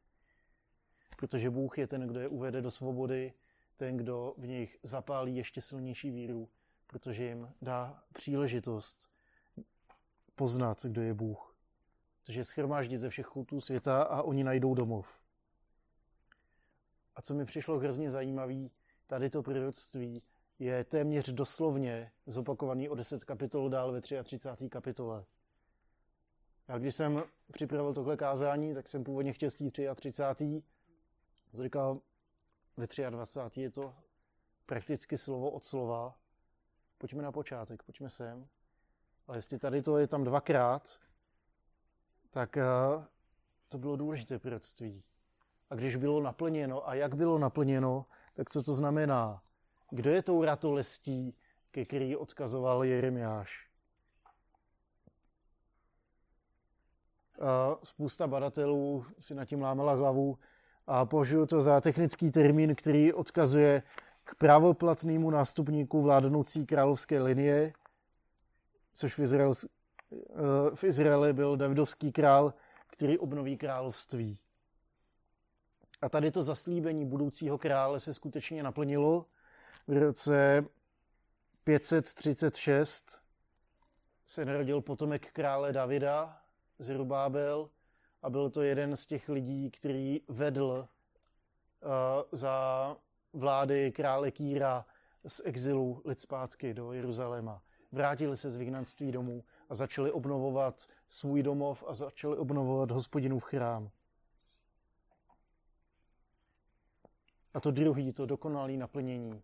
protože 1.16 1.50
Bůh 1.50 1.78
je 1.78 1.86
ten, 1.86 2.06
kdo 2.06 2.20
je 2.20 2.28
uvede 2.28 2.62
do 2.62 2.70
svobody, 2.70 3.32
ten, 3.76 3.96
kdo 3.96 4.34
v 4.38 4.46
nich 4.46 4.78
zapálí 4.82 5.36
ještě 5.36 5.60
silnější 5.60 6.10
víru, 6.10 6.48
protože 6.86 7.24
jim 7.24 7.48
dá 7.62 8.02
příležitost 8.12 9.10
poznat, 10.34 10.86
kdo 10.86 11.02
je 11.02 11.14
Bůh. 11.14 11.53
Takže 12.24 12.44
schromáždit 12.44 13.00
ze 13.00 13.10
všech 13.10 13.26
chutů 13.26 13.60
světa 13.60 14.02
a 14.02 14.22
oni 14.22 14.44
najdou 14.44 14.74
domov. 14.74 15.08
A 17.16 17.22
co 17.22 17.34
mi 17.34 17.44
přišlo 17.44 17.78
hrozně 17.78 18.10
zajímavé, 18.10 18.68
tady 19.06 19.30
to 19.30 19.42
proroctví 19.42 20.22
je 20.58 20.84
téměř 20.84 21.30
doslovně 21.30 22.12
zopakovaný 22.26 22.88
o 22.88 22.94
10 22.94 23.24
kapitol 23.24 23.70
dál 23.70 23.92
ve 23.92 24.00
33. 24.00 24.68
kapitole. 24.68 25.24
Já 26.68 26.78
když 26.78 26.94
jsem 26.94 27.22
připravil 27.52 27.94
tohle 27.94 28.16
kázání, 28.16 28.74
tak 28.74 28.88
jsem 28.88 29.04
původně 29.04 29.32
chtěl 29.32 29.50
stít 29.50 29.80
33. 29.94 30.62
Jsem 31.50 31.64
říkal, 31.64 32.00
ve 32.76 33.10
23. 33.10 33.60
je 33.60 33.70
to 33.70 33.94
prakticky 34.66 35.18
slovo 35.18 35.50
od 35.50 35.64
slova. 35.64 36.14
Pojďme 36.98 37.22
na 37.22 37.32
počátek, 37.32 37.82
pojďme 37.82 38.10
sem. 38.10 38.48
Ale 39.26 39.38
jestli 39.38 39.58
tady 39.58 39.82
to 39.82 39.98
je 39.98 40.06
tam 40.06 40.24
dvakrát, 40.24 41.00
tak 42.34 42.56
eh, 42.56 42.64
to 43.68 43.78
bylo 43.78 43.96
důležité 43.96 44.38
proroctví. 44.38 45.02
A 45.70 45.74
když 45.74 45.96
bylo 45.96 46.22
naplněno 46.22 46.88
a 46.88 46.94
jak 46.94 47.14
bylo 47.14 47.38
naplněno, 47.38 48.06
tak 48.34 48.50
co 48.50 48.62
to 48.62 48.74
znamená? 48.74 49.42
Kdo 49.90 50.10
je 50.10 50.22
tou 50.22 50.44
ratolestí, 50.44 51.34
ke 51.70 51.84
který 51.84 52.16
odkazoval 52.16 52.84
Jeremiáš? 52.84 53.64
spousta 57.82 58.26
badatelů 58.26 59.06
si 59.18 59.34
nad 59.34 59.44
tím 59.44 59.62
lámala 59.62 59.92
hlavu 59.92 60.38
a 60.86 61.06
považuji 61.06 61.46
to 61.46 61.60
za 61.60 61.80
technický 61.80 62.30
termín, 62.30 62.74
který 62.74 63.12
odkazuje 63.12 63.82
k 64.24 64.34
právoplatnému 64.34 65.30
nástupníku 65.30 66.02
vládnoucí 66.02 66.66
královské 66.66 67.22
linie, 67.22 67.72
což 68.94 69.14
v, 69.14 69.18
Izrael, 69.18 69.52
eh, 69.52 69.68
v 70.74 70.84
Izraeli 70.84 71.32
byl 71.32 71.56
Davidovský 71.56 72.12
král, 72.12 72.54
který 72.86 73.18
obnoví 73.18 73.56
království. 73.56 74.38
A 76.02 76.08
tady 76.08 76.30
to 76.30 76.42
zaslíbení 76.42 77.04
budoucího 77.04 77.58
krále 77.58 78.00
se 78.00 78.14
skutečně 78.14 78.62
naplnilo. 78.62 79.26
V 79.86 79.98
roce 79.98 80.64
536 81.64 83.20
se 84.26 84.44
narodil 84.44 84.80
potomek 84.80 85.32
krále 85.32 85.72
Davida, 85.72 86.42
Zerubábel 86.78 87.70
a 88.22 88.30
byl 88.30 88.50
to 88.50 88.62
jeden 88.62 88.96
z 88.96 89.06
těch 89.06 89.28
lidí, 89.28 89.70
který 89.70 90.20
vedl 90.28 90.88
uh, 91.82 91.88
za 92.32 92.96
vlády 93.32 93.92
krále 93.92 94.30
Kýra 94.30 94.86
z 95.26 95.42
exilu 95.44 96.02
lid 96.04 96.20
zpátky 96.20 96.74
do 96.74 96.92
Jeruzaléma. 96.92 97.62
Vrátili 97.94 98.36
se 98.36 98.50
z 98.50 98.56
vyhnanství 98.56 99.12
domů 99.12 99.44
a 99.68 99.74
začali 99.74 100.12
obnovovat 100.12 100.86
svůj 101.08 101.42
domov 101.42 101.84
a 101.86 101.94
začali 101.94 102.36
obnovovat 102.36 102.90
hospodinův 102.90 103.44
chrám. 103.44 103.90
A 107.54 107.60
to 107.60 107.70
druhý, 107.70 108.12
to 108.12 108.26
dokonalé 108.26 108.72
naplnění, 108.72 109.42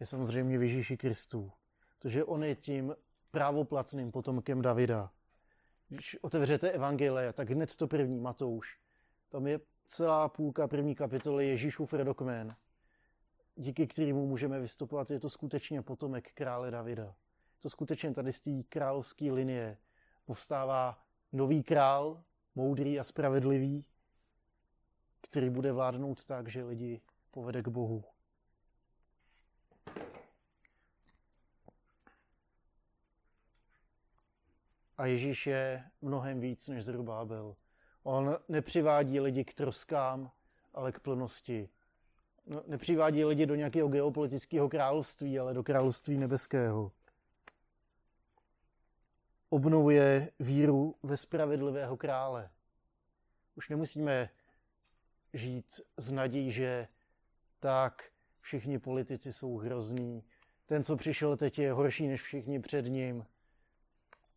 je 0.00 0.06
samozřejmě 0.06 0.58
v 0.58 0.62
Ježíši 0.62 0.96
Kristu. 0.96 1.52
Protože 1.98 2.24
on 2.24 2.44
je 2.44 2.54
tím 2.54 2.96
právoplatným 3.30 4.12
potomkem 4.12 4.62
Davida 4.62 5.10
když 5.88 6.16
otevřete 6.20 6.70
evangelie, 6.70 7.32
tak 7.32 7.50
hned 7.50 7.76
to 7.76 7.86
první, 7.86 8.20
Matouš, 8.20 8.78
tam 9.28 9.46
je 9.46 9.60
celá 9.86 10.28
půlka 10.28 10.68
první 10.68 10.94
kapitoly 10.94 11.48
Ježíšův 11.48 11.92
rodokmen, 11.92 12.56
díky 13.56 13.86
kterému 13.86 14.26
můžeme 14.26 14.60
vystupovat. 14.60 15.10
Je 15.10 15.20
to 15.20 15.28
skutečně 15.28 15.82
potomek 15.82 16.32
krále 16.34 16.70
Davida. 16.70 17.14
To 17.60 17.70
skutečně 17.70 18.14
tady 18.14 18.32
z 18.32 18.40
té 18.40 18.50
královské 18.68 19.32
linie 19.32 19.78
povstává 20.24 21.02
nový 21.32 21.62
král, 21.62 22.22
moudrý 22.54 23.00
a 23.00 23.04
spravedlivý, 23.04 23.84
který 25.20 25.50
bude 25.50 25.72
vládnout 25.72 26.24
tak, 26.24 26.48
že 26.48 26.64
lidi 26.64 27.00
povede 27.30 27.62
k 27.62 27.68
Bohu. 27.68 28.04
A 34.98 35.06
Ježíš 35.06 35.46
je 35.46 35.84
mnohem 36.02 36.40
víc 36.40 36.68
než 36.68 36.84
Zerubábel. 36.84 37.56
On 38.02 38.36
nepřivádí 38.48 39.20
lidi 39.20 39.44
k 39.44 39.54
troskám, 39.54 40.30
ale 40.74 40.92
k 40.92 41.00
plnosti. 41.00 41.68
No, 42.46 42.62
nepřivádí 42.66 43.24
lidi 43.24 43.46
do 43.46 43.54
nějakého 43.54 43.88
geopolitického 43.88 44.68
království, 44.68 45.38
ale 45.38 45.54
do 45.54 45.62
království 45.62 46.18
nebeského. 46.18 46.92
Obnovuje 49.50 50.32
víru 50.38 50.94
ve 51.02 51.16
spravedlivého 51.16 51.96
krále. 51.96 52.50
Už 53.54 53.68
nemusíme 53.68 54.30
žít 55.32 55.80
z 55.96 56.12
nadějí, 56.12 56.52
že 56.52 56.88
tak 57.60 58.04
všichni 58.40 58.78
politici 58.78 59.32
jsou 59.32 59.56
hrozní. 59.56 60.24
Ten, 60.66 60.84
co 60.84 60.96
přišel 60.96 61.36
teď, 61.36 61.58
je 61.58 61.72
horší 61.72 62.08
než 62.08 62.22
všichni 62.22 62.60
před 62.60 62.82
ním 62.82 63.26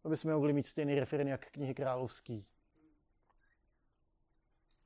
aby 0.03 0.17
jsme 0.17 0.33
mohli 0.33 0.53
mít 0.53 0.67
stejný 0.67 0.99
referent 0.99 1.29
jak 1.29 1.51
knihy 1.51 1.73
královský. 1.73 2.45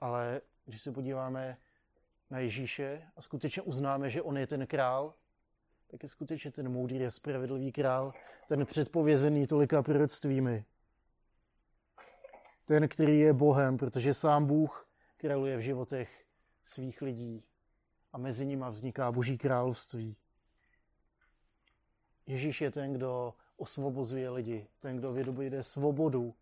Ale 0.02 0.42
když 0.66 0.82
se 0.82 0.92
podíváme 0.92 1.58
na 2.30 2.40
Ježíše 2.40 3.08
a 3.16 3.22
skutečně 3.22 3.62
uznáme, 3.62 4.10
že 4.10 4.22
on 4.22 4.38
je 4.38 4.48
ten 4.48 4.68
král, 4.68 5.14
tak 5.88 6.04
je 6.04 6.10
skutečně 6.10 6.52
ten 6.52 6.70
moudrý 6.70 7.06
a 7.06 7.12
spravedlivý 7.12 7.72
král, 7.72 8.14
ten 8.48 8.66
předpovězený 8.66 9.48
tolika 9.48 9.84
proroctvími. 9.84 10.66
Ten, 12.66 12.88
který 12.88 13.20
je 13.20 13.34
Bohem, 13.34 13.78
protože 13.78 14.14
sám 14.14 14.46
Bůh 14.46 14.88
králuje 15.18 15.58
v 15.58 15.62
životech 15.62 16.26
svých 16.64 17.02
lidí 17.02 17.44
a 18.14 18.18
mezi 18.18 18.46
nimi 18.46 18.66
vzniká 18.70 19.12
Boží 19.12 19.38
království. 19.38 20.16
Ježíš 22.26 22.62
je 22.62 22.72
ten, 22.72 22.94
kdo 22.94 23.34
osvobozuje 23.58 24.30
lidi. 24.30 24.68
Ten, 24.80 24.98
kdo 24.98 25.14
vydobuje 25.14 25.64
svobodu 25.64 26.36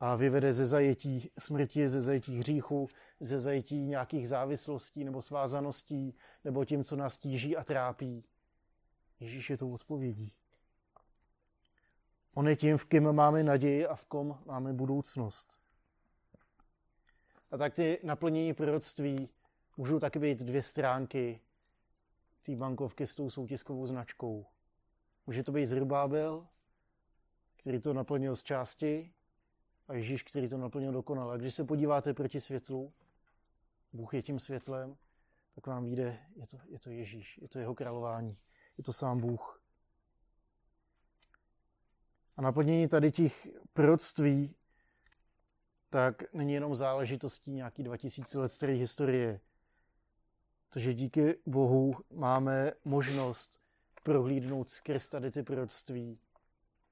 a 0.00 0.16
vyvede 0.16 0.52
ze 0.52 0.66
zajetí 0.66 1.30
smrti, 1.38 1.88
ze 1.88 2.00
zajetí 2.00 2.38
hříchu, 2.38 2.88
ze 3.20 3.40
zajetí 3.40 3.86
nějakých 3.86 4.28
závislostí 4.28 5.04
nebo 5.04 5.22
svázaností, 5.22 6.14
nebo 6.44 6.64
tím, 6.64 6.84
co 6.84 6.96
nás 6.96 7.18
tíží 7.18 7.56
a 7.56 7.64
trápí. 7.64 8.24
Ježíš 9.20 9.50
je 9.50 9.56
tou 9.56 9.72
odpovědí. 9.72 10.32
On 12.34 12.48
je 12.48 12.56
tím, 12.56 12.78
v 12.78 12.84
kým 12.84 13.12
máme 13.12 13.42
naději 13.42 13.86
a 13.86 13.94
v 13.94 14.04
kom 14.04 14.38
máme 14.46 14.72
budoucnost. 14.72 15.58
A 17.50 17.56
tak 17.56 17.74
ty 17.74 18.00
naplnění 18.02 18.54
proroctví 18.54 19.28
můžou 19.76 19.98
taky 19.98 20.18
být 20.18 20.38
dvě 20.38 20.62
stránky 20.62 21.40
té 22.42 22.56
bankovky 22.56 23.06
s 23.06 23.14
tou 23.14 23.30
soutiskovou 23.30 23.86
značkou. 23.86 24.46
Může 25.26 25.42
to 25.42 25.52
být 25.52 25.66
Zrubábel, 25.66 26.46
který 27.56 27.80
to 27.80 27.92
naplnil 27.92 28.36
z 28.36 28.42
části, 28.42 29.12
a 29.88 29.94
Ježíš, 29.94 30.22
který 30.22 30.48
to 30.48 30.58
naplnil 30.58 30.92
dokonale. 30.92 31.34
A 31.34 31.36
když 31.36 31.54
se 31.54 31.64
podíváte 31.64 32.14
proti 32.14 32.40
světlu, 32.40 32.92
Bůh 33.92 34.14
je 34.14 34.22
tím 34.22 34.40
světlem, 34.40 34.96
tak 35.54 35.66
vám 35.66 35.84
vyjde, 35.84 36.18
je 36.36 36.46
to, 36.46 36.58
je 36.66 36.78
to 36.78 36.90
Ježíš, 36.90 37.38
je 37.42 37.48
to 37.48 37.58
jeho 37.58 37.74
králování, 37.74 38.36
je 38.78 38.84
to 38.84 38.92
sám 38.92 39.20
Bůh. 39.20 39.63
A 42.36 42.42
naplnění 42.42 42.88
tady 42.88 43.12
těch 43.12 43.48
proroctví 43.72 44.54
tak 45.90 46.34
není 46.34 46.52
jenom 46.52 46.76
záležitostí 46.76 47.50
nějaký 47.50 47.82
2000 47.82 48.38
let 48.38 48.52
staré 48.52 48.72
historie. 48.72 49.40
To, 50.70 50.78
že 50.78 50.94
díky 50.94 51.34
Bohu 51.46 51.96
máme 52.10 52.72
možnost 52.84 53.60
prohlídnout 54.02 54.70
skrz 54.70 55.08
tady 55.08 55.30
ty 55.30 55.42
proroctví 55.42 56.18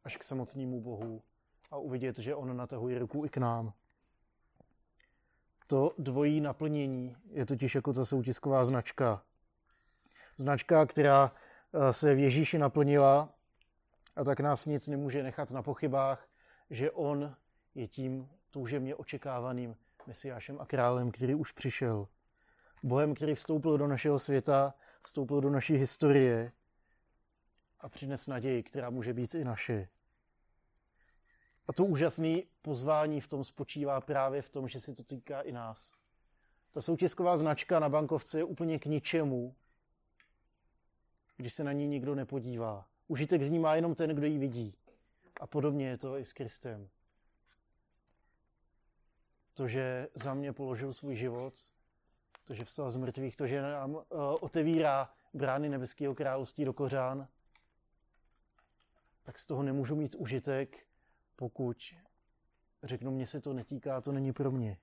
až 0.05 0.17
k 0.17 0.25
samotnému 0.25 0.81
Bohu 0.81 1.23
a 1.71 1.77
uvidět, 1.77 2.19
že 2.19 2.35
on 2.35 2.57
natahuje 2.57 2.99
ruku 2.99 3.25
i 3.25 3.29
k 3.29 3.37
nám. 3.37 3.73
To 5.67 5.95
dvojí 5.99 6.41
naplnění 6.41 7.17
je 7.31 7.47
totiž 7.47 7.75
jako 7.75 7.93
ta 7.93 8.05
soutisková 8.05 8.65
značka. 8.65 9.23
Značka, 10.37 10.87
která 10.87 11.33
eh, 11.73 11.93
se 11.93 12.15
v 12.15 12.19
Ježíši 12.19 12.59
naplnila 12.59 13.35
a 14.17 14.25
tak 14.25 14.41
nás 14.41 14.67
nic 14.67 14.89
nemůže 14.89 15.23
nechat 15.23 15.51
na 15.51 15.63
pochybách, 15.63 16.29
že 16.71 16.91
on 16.91 17.37
je 17.75 17.89
tím 17.89 18.29
toužebně 18.51 18.95
očekávaným 18.95 19.77
mesiášem 20.07 20.61
a 20.61 20.67
králem, 20.67 21.11
který 21.11 21.35
už 21.35 21.53
přišel. 21.53 22.09
Bohem, 22.83 23.15
který 23.15 23.35
vstoupil 23.35 23.79
do 23.79 23.87
našeho 23.87 24.19
světa, 24.19 24.75
vstoupil 25.05 25.41
do 25.41 25.51
naší 25.51 25.75
historie 25.75 26.53
a 27.81 27.89
přines 27.89 28.27
naději, 28.27 28.63
která 28.63 28.91
může 28.91 29.13
být 29.13 29.35
i 29.35 29.45
naše. 29.45 29.89
A 31.67 31.73
to 31.73 31.85
úžasné 31.85 32.39
pozvání 32.63 33.21
v 33.21 33.29
tom 33.29 33.45
spočívá 33.45 34.01
právě 34.01 34.43
v 34.43 34.49
tom, 34.49 34.69
že 34.69 34.81
se 34.81 34.95
to 34.95 35.03
týká 35.05 35.41
i 35.41 35.53
nás. 35.53 35.95
Ta 36.73 36.83
soutisková 36.83 37.37
značka 37.37 37.81
na 37.81 37.89
bankovce 37.89 38.39
je 38.39 38.45
úplně 38.45 38.79
k 38.79 38.87
ničemu, 38.87 39.57
když 41.37 41.55
se 41.55 41.65
na 41.65 41.73
ní 41.73 41.87
nikdo 41.87 42.15
nepodívá. 42.15 42.92
Užitek 43.09 43.43
z 43.43 43.51
ní 43.51 43.59
má 43.59 43.75
jenom 43.75 43.95
ten, 43.95 44.11
kdo 44.11 44.27
ji 44.27 44.39
vidí. 44.39 44.75
A 45.41 45.47
podobně 45.47 45.89
je 45.89 45.99
to 45.99 46.19
i 46.19 46.25
s 46.25 46.33
Kristem. 46.33 46.89
To, 49.55 49.69
že 49.69 50.09
za 50.15 50.35
mě 50.35 50.53
položil 50.53 50.93
svůj 50.93 51.17
život, 51.17 51.55
to, 52.45 52.55
že 52.55 52.65
vstal 52.65 52.91
z 52.91 52.97
mrtvých, 52.97 53.37
to, 53.37 53.47
že 53.47 53.63
nám 53.63 53.95
uh, 53.95 54.03
otevírá 54.41 55.15
brány 55.35 55.69
nebeského 55.69 56.15
království 56.15 56.65
do 56.65 56.73
kořán, 56.73 57.29
tak 59.23 59.39
z 59.39 59.47
toho 59.47 59.63
nemůžu 59.63 59.97
mít 59.97 60.15
užitek, 60.15 60.87
pokud 61.37 61.77
řeknu, 62.83 63.11
mně 63.11 63.27
se 63.27 63.41
to 63.41 63.53
netýká, 63.53 64.01
to 64.01 64.13
není 64.13 64.33
pro 64.33 64.51
mě. 64.51 64.79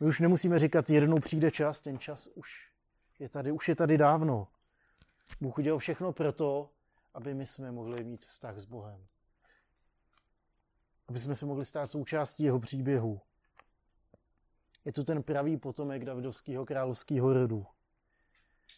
My 0.00 0.06
už 0.06 0.20
nemusíme 0.20 0.58
říkat, 0.58 0.90
jednou 0.90 1.20
přijde 1.20 1.50
čas, 1.50 1.80
ten 1.80 1.98
čas 1.98 2.28
už 2.34 2.70
je 3.18 3.28
tady, 3.28 3.52
už 3.52 3.68
je 3.68 3.76
tady 3.76 3.98
dávno. 3.98 4.48
Bůh 5.40 5.58
udělal 5.58 5.78
všechno 5.78 6.12
proto, 6.12 6.70
aby 7.14 7.34
my 7.34 7.46
jsme 7.46 7.72
mohli 7.72 8.04
mít 8.04 8.24
vztah 8.24 8.58
s 8.58 8.64
Bohem. 8.64 9.06
Aby 11.08 11.18
jsme 11.18 11.36
se 11.36 11.46
mohli 11.46 11.64
stát 11.64 11.90
součástí 11.90 12.42
jeho 12.42 12.60
příběhu. 12.60 13.20
Je 14.84 14.92
tu 14.92 15.04
ten 15.04 15.22
pravý 15.22 15.56
potomek 15.56 16.04
Davidovského 16.04 16.66
královského 16.66 17.32
rodu. 17.32 17.66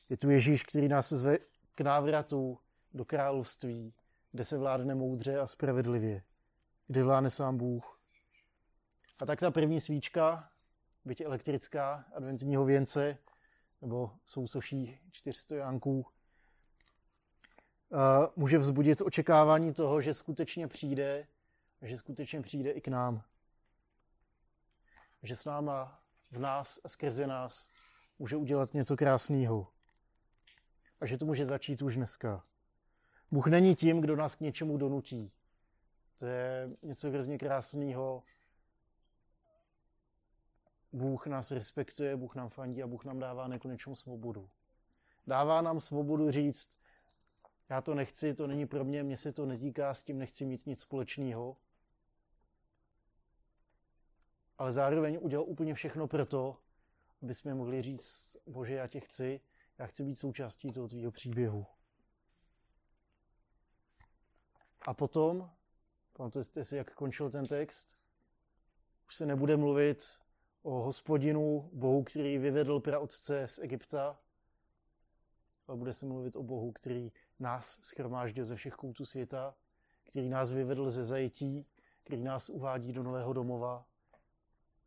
Je 0.08 0.16
tu 0.16 0.30
Ježíš, 0.30 0.62
který 0.62 0.88
nás 0.88 1.12
zve 1.12 1.38
k 1.74 1.80
návratu 1.80 2.58
do 2.94 3.04
království, 3.04 3.94
kde 4.32 4.44
se 4.44 4.58
vládne 4.58 4.94
moudře 4.94 5.38
a 5.38 5.46
spravedlivě, 5.46 6.22
kde 6.86 7.04
vládne 7.04 7.30
sám 7.30 7.58
Bůh. 7.58 8.00
A 9.18 9.26
tak 9.26 9.40
ta 9.40 9.50
první 9.50 9.80
svíčka, 9.80 10.50
byť 11.04 11.20
elektrická, 11.20 12.04
adventního 12.14 12.64
věnce, 12.64 13.18
nebo 13.80 14.10
sousoší 14.24 14.98
čtyř 15.10 15.36
stojánků, 15.36 16.06
může 18.36 18.58
vzbudit 18.58 19.00
očekávání 19.00 19.74
toho, 19.74 20.00
že 20.00 20.14
skutečně 20.14 20.68
přijde, 20.68 21.26
že 21.82 21.98
skutečně 21.98 22.42
přijde 22.42 22.70
i 22.70 22.80
k 22.80 22.88
nám. 22.88 23.22
Že 25.22 25.36
s 25.36 25.44
náma, 25.44 26.02
v 26.30 26.38
nás 26.38 26.80
a 26.84 26.88
skrze 26.88 27.26
nás 27.26 27.70
může 28.18 28.36
udělat 28.36 28.74
něco 28.74 28.96
krásného. 28.96 29.68
A 31.00 31.06
že 31.06 31.18
to 31.18 31.26
může 31.26 31.46
začít 31.46 31.82
už 31.82 31.96
dneska. 31.96 32.44
Bůh 33.30 33.46
není 33.46 33.76
tím, 33.76 34.00
kdo 34.00 34.16
nás 34.16 34.34
k 34.34 34.40
něčemu 34.40 34.76
donutí. 34.76 35.32
To 36.18 36.26
je 36.26 36.70
něco 36.82 37.10
hrozně 37.10 37.38
krásného. 37.38 38.22
Bůh 40.92 41.26
nás 41.26 41.50
respektuje, 41.50 42.16
Bůh 42.16 42.34
nám 42.34 42.48
fandí 42.48 42.82
a 42.82 42.86
Bůh 42.86 43.04
nám 43.04 43.18
dává 43.18 43.48
nekonečnou 43.48 43.96
svobodu. 43.96 44.50
Dává 45.26 45.62
nám 45.62 45.80
svobodu 45.80 46.30
říct, 46.30 46.81
já 47.72 47.80
to 47.80 47.94
nechci, 47.94 48.34
to 48.34 48.46
není 48.46 48.66
pro 48.66 48.84
mě, 48.84 49.02
mě 49.02 49.16
se 49.16 49.32
to 49.32 49.46
netýká, 49.46 49.94
s 49.94 50.02
tím 50.02 50.18
nechci 50.18 50.44
mít 50.44 50.66
nic 50.66 50.80
společného. 50.80 51.56
Ale 54.58 54.72
zároveň 54.72 55.18
udělal 55.20 55.46
úplně 55.48 55.74
všechno 55.74 56.08
pro 56.08 56.26
to, 56.26 56.58
aby 57.22 57.34
jsme 57.34 57.54
mohli 57.54 57.82
říct, 57.82 58.36
bože, 58.46 58.74
já 58.74 58.86
tě 58.86 59.00
chci, 59.00 59.40
já 59.78 59.86
chci 59.86 60.04
být 60.04 60.18
součástí 60.18 60.72
toho 60.72 60.88
tvýho 60.88 61.10
příběhu. 61.10 61.66
A 64.80 64.94
potom, 64.94 65.50
pamatujete 66.12 66.64
si, 66.64 66.76
jak 66.76 66.94
končil 66.94 67.30
ten 67.30 67.46
text? 67.46 67.98
Už 69.08 69.16
se 69.16 69.26
nebude 69.26 69.56
mluvit 69.56 70.20
o 70.62 70.70
hospodinu, 70.70 71.70
Bohu, 71.72 72.04
který 72.04 72.38
vyvedl 72.38 72.80
praotce 72.80 73.48
z 73.48 73.58
Egypta, 73.58 74.20
ale 75.66 75.76
bude 75.76 75.92
se 75.92 76.06
mluvit 76.06 76.36
o 76.36 76.42
Bohu, 76.42 76.72
který 76.72 77.12
nás 77.42 77.78
schromáždil 77.82 78.44
ze 78.44 78.56
všech 78.56 78.74
koutů 78.74 79.06
světa, 79.06 79.54
který 80.04 80.28
nás 80.28 80.52
vyvedl 80.52 80.90
ze 80.90 81.04
zajetí, 81.04 81.66
který 82.04 82.22
nás 82.22 82.48
uvádí 82.48 82.92
do 82.92 83.02
nového 83.02 83.32
domova, 83.32 83.86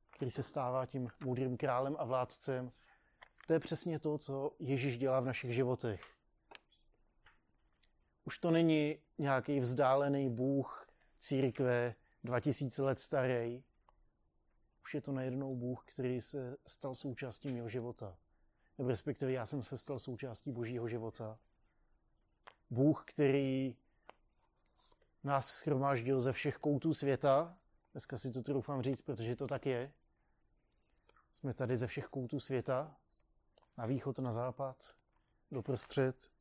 který 0.10 0.32
se 0.32 0.44
stává 0.44 0.86
tím 0.86 1.10
moudrým 1.24 1.58
králem 1.58 1.96
a 2.00 2.06
vládcem. 2.06 2.72
To 3.48 3.54
je 3.54 3.60
přesně 3.60 4.00
to, 4.00 4.18
co 4.18 4.52
Ježíš 4.60 4.98
dělá 4.98 5.20
v 5.20 5.26
našich 5.26 5.54
životech. 5.54 6.15
Už 8.26 8.38
to 8.38 8.52
není 8.52 9.00
nějaký 9.18 9.60
vzdálený 9.60 10.30
bůh 10.30 10.88
církve 11.20 11.96
2000 12.24 12.84
let 12.84 13.00
starý. 13.00 13.63
Už 14.84 14.94
je 14.94 15.02
to 15.02 15.12
najednou 15.12 15.56
bůh, 15.56 15.84
který 15.86 16.22
se 16.22 16.58
stal 16.68 16.96
součástí 16.96 17.52
mého 17.52 17.70
života. 17.70 18.18
Nebo 18.78 18.89
respektive 18.89 19.32
já 19.32 19.46
jsem 19.46 19.63
se 19.63 19.78
stal 19.78 20.00
součástí 20.00 20.52
božího 20.52 20.88
života. 20.88 21.39
Bůh, 22.69 23.04
který 23.06 23.75
nás 25.23 25.47
schromáždil 25.47 26.21
ze 26.21 26.32
všech 26.32 26.58
koutů 26.58 26.93
světa. 26.93 27.58
Dneska 27.91 28.17
si 28.17 28.32
to 28.32 28.41
troufám 28.41 28.82
říct, 28.82 29.01
protože 29.01 29.36
to 29.36 29.47
tak 29.47 29.65
je. 29.65 29.91
Jsme 31.32 31.54
tady 31.54 31.78
ze 31.78 31.88
všech 31.88 32.06
koutů 32.06 32.39
světa. 32.39 32.95
Na 33.78 33.86
východ, 33.86 34.19
na 34.19 34.32
západ, 34.32 34.95
do 35.51 35.62
prostřed. 35.62 36.32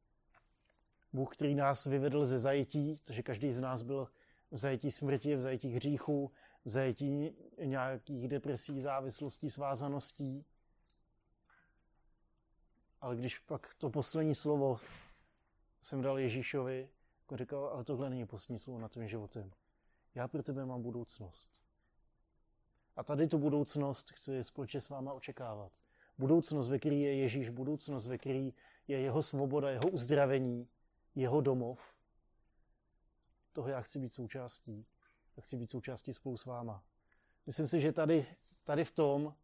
Bůh, 1.12 1.36
který 1.36 1.54
nás 1.54 1.84
vyvedl 1.84 2.24
ze 2.24 2.38
zajetí, 2.38 3.00
takže 3.04 3.22
každý 3.22 3.52
z 3.52 3.60
nás 3.60 3.82
byl 3.82 4.08
v 4.50 4.58
zajetí 4.58 4.90
smrti, 4.90 5.36
v 5.36 5.40
zajetí 5.40 5.68
hříchu, 5.68 6.32
v 6.64 6.70
zajetí 6.70 7.36
nějakých 7.64 8.28
depresí, 8.28 8.80
závislostí, 8.80 9.50
svázaností. 9.50 10.44
Ale 13.00 13.16
když 13.16 13.38
pak 13.38 13.74
to 13.78 13.90
poslední 13.90 14.34
slovo 14.34 14.78
jsem 15.84 16.02
dal 16.02 16.18
Ježíšovi, 16.18 16.88
jako 17.20 17.36
říkal, 17.36 17.66
ale 17.66 17.84
tohle 17.84 18.10
není 18.10 18.26
poslední 18.26 18.58
slovo 18.58 18.78
na 18.78 18.88
tvým 18.88 19.08
životem. 19.08 19.52
Já 20.14 20.28
pro 20.28 20.42
tebe 20.42 20.66
mám 20.66 20.82
budoucnost. 20.82 21.50
A 22.96 23.02
tady 23.02 23.28
tu 23.28 23.38
budoucnost 23.38 24.10
chci 24.10 24.44
společně 24.44 24.80
s 24.80 24.88
váma 24.88 25.12
očekávat. 25.12 25.72
Budoucnost, 26.18 26.68
ve 26.68 26.78
který 26.78 27.00
je 27.00 27.14
Ježíš, 27.14 27.48
budoucnost, 27.48 28.06
ve 28.06 28.18
který 28.18 28.54
je 28.88 29.00
jeho 29.00 29.22
svoboda, 29.22 29.70
jeho 29.70 29.88
uzdravení, 29.88 30.68
jeho 31.14 31.40
domov. 31.40 31.94
Toho 33.52 33.68
já 33.68 33.80
chci 33.80 33.98
být 33.98 34.14
součástí. 34.14 34.86
Já 35.36 35.42
chci 35.42 35.56
být 35.56 35.70
součástí 35.70 36.14
spolu 36.14 36.36
s 36.36 36.44
váma. 36.44 36.84
Myslím 37.46 37.66
si, 37.66 37.80
že 37.80 37.92
tady, 37.92 38.26
tady 38.64 38.84
v 38.84 38.90
tom 38.90 39.34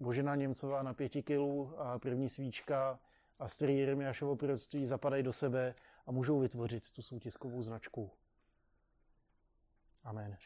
Božena 0.00 0.34
Němcová 0.34 0.82
na 0.82 0.94
pěti 0.94 1.22
kilů 1.22 1.80
a 1.80 1.98
první 1.98 2.28
svíčka 2.28 3.00
a 3.38 3.48
starý 3.48 3.78
Jeremiášovo 3.78 4.36
proroctví 4.36 4.86
zapadají 4.86 5.22
do 5.22 5.32
sebe 5.32 5.74
a 6.06 6.12
můžou 6.12 6.40
vytvořit 6.40 6.90
tu 6.90 7.02
soutiskovou 7.02 7.62
značku. 7.62 8.10
Amen. 10.04 10.36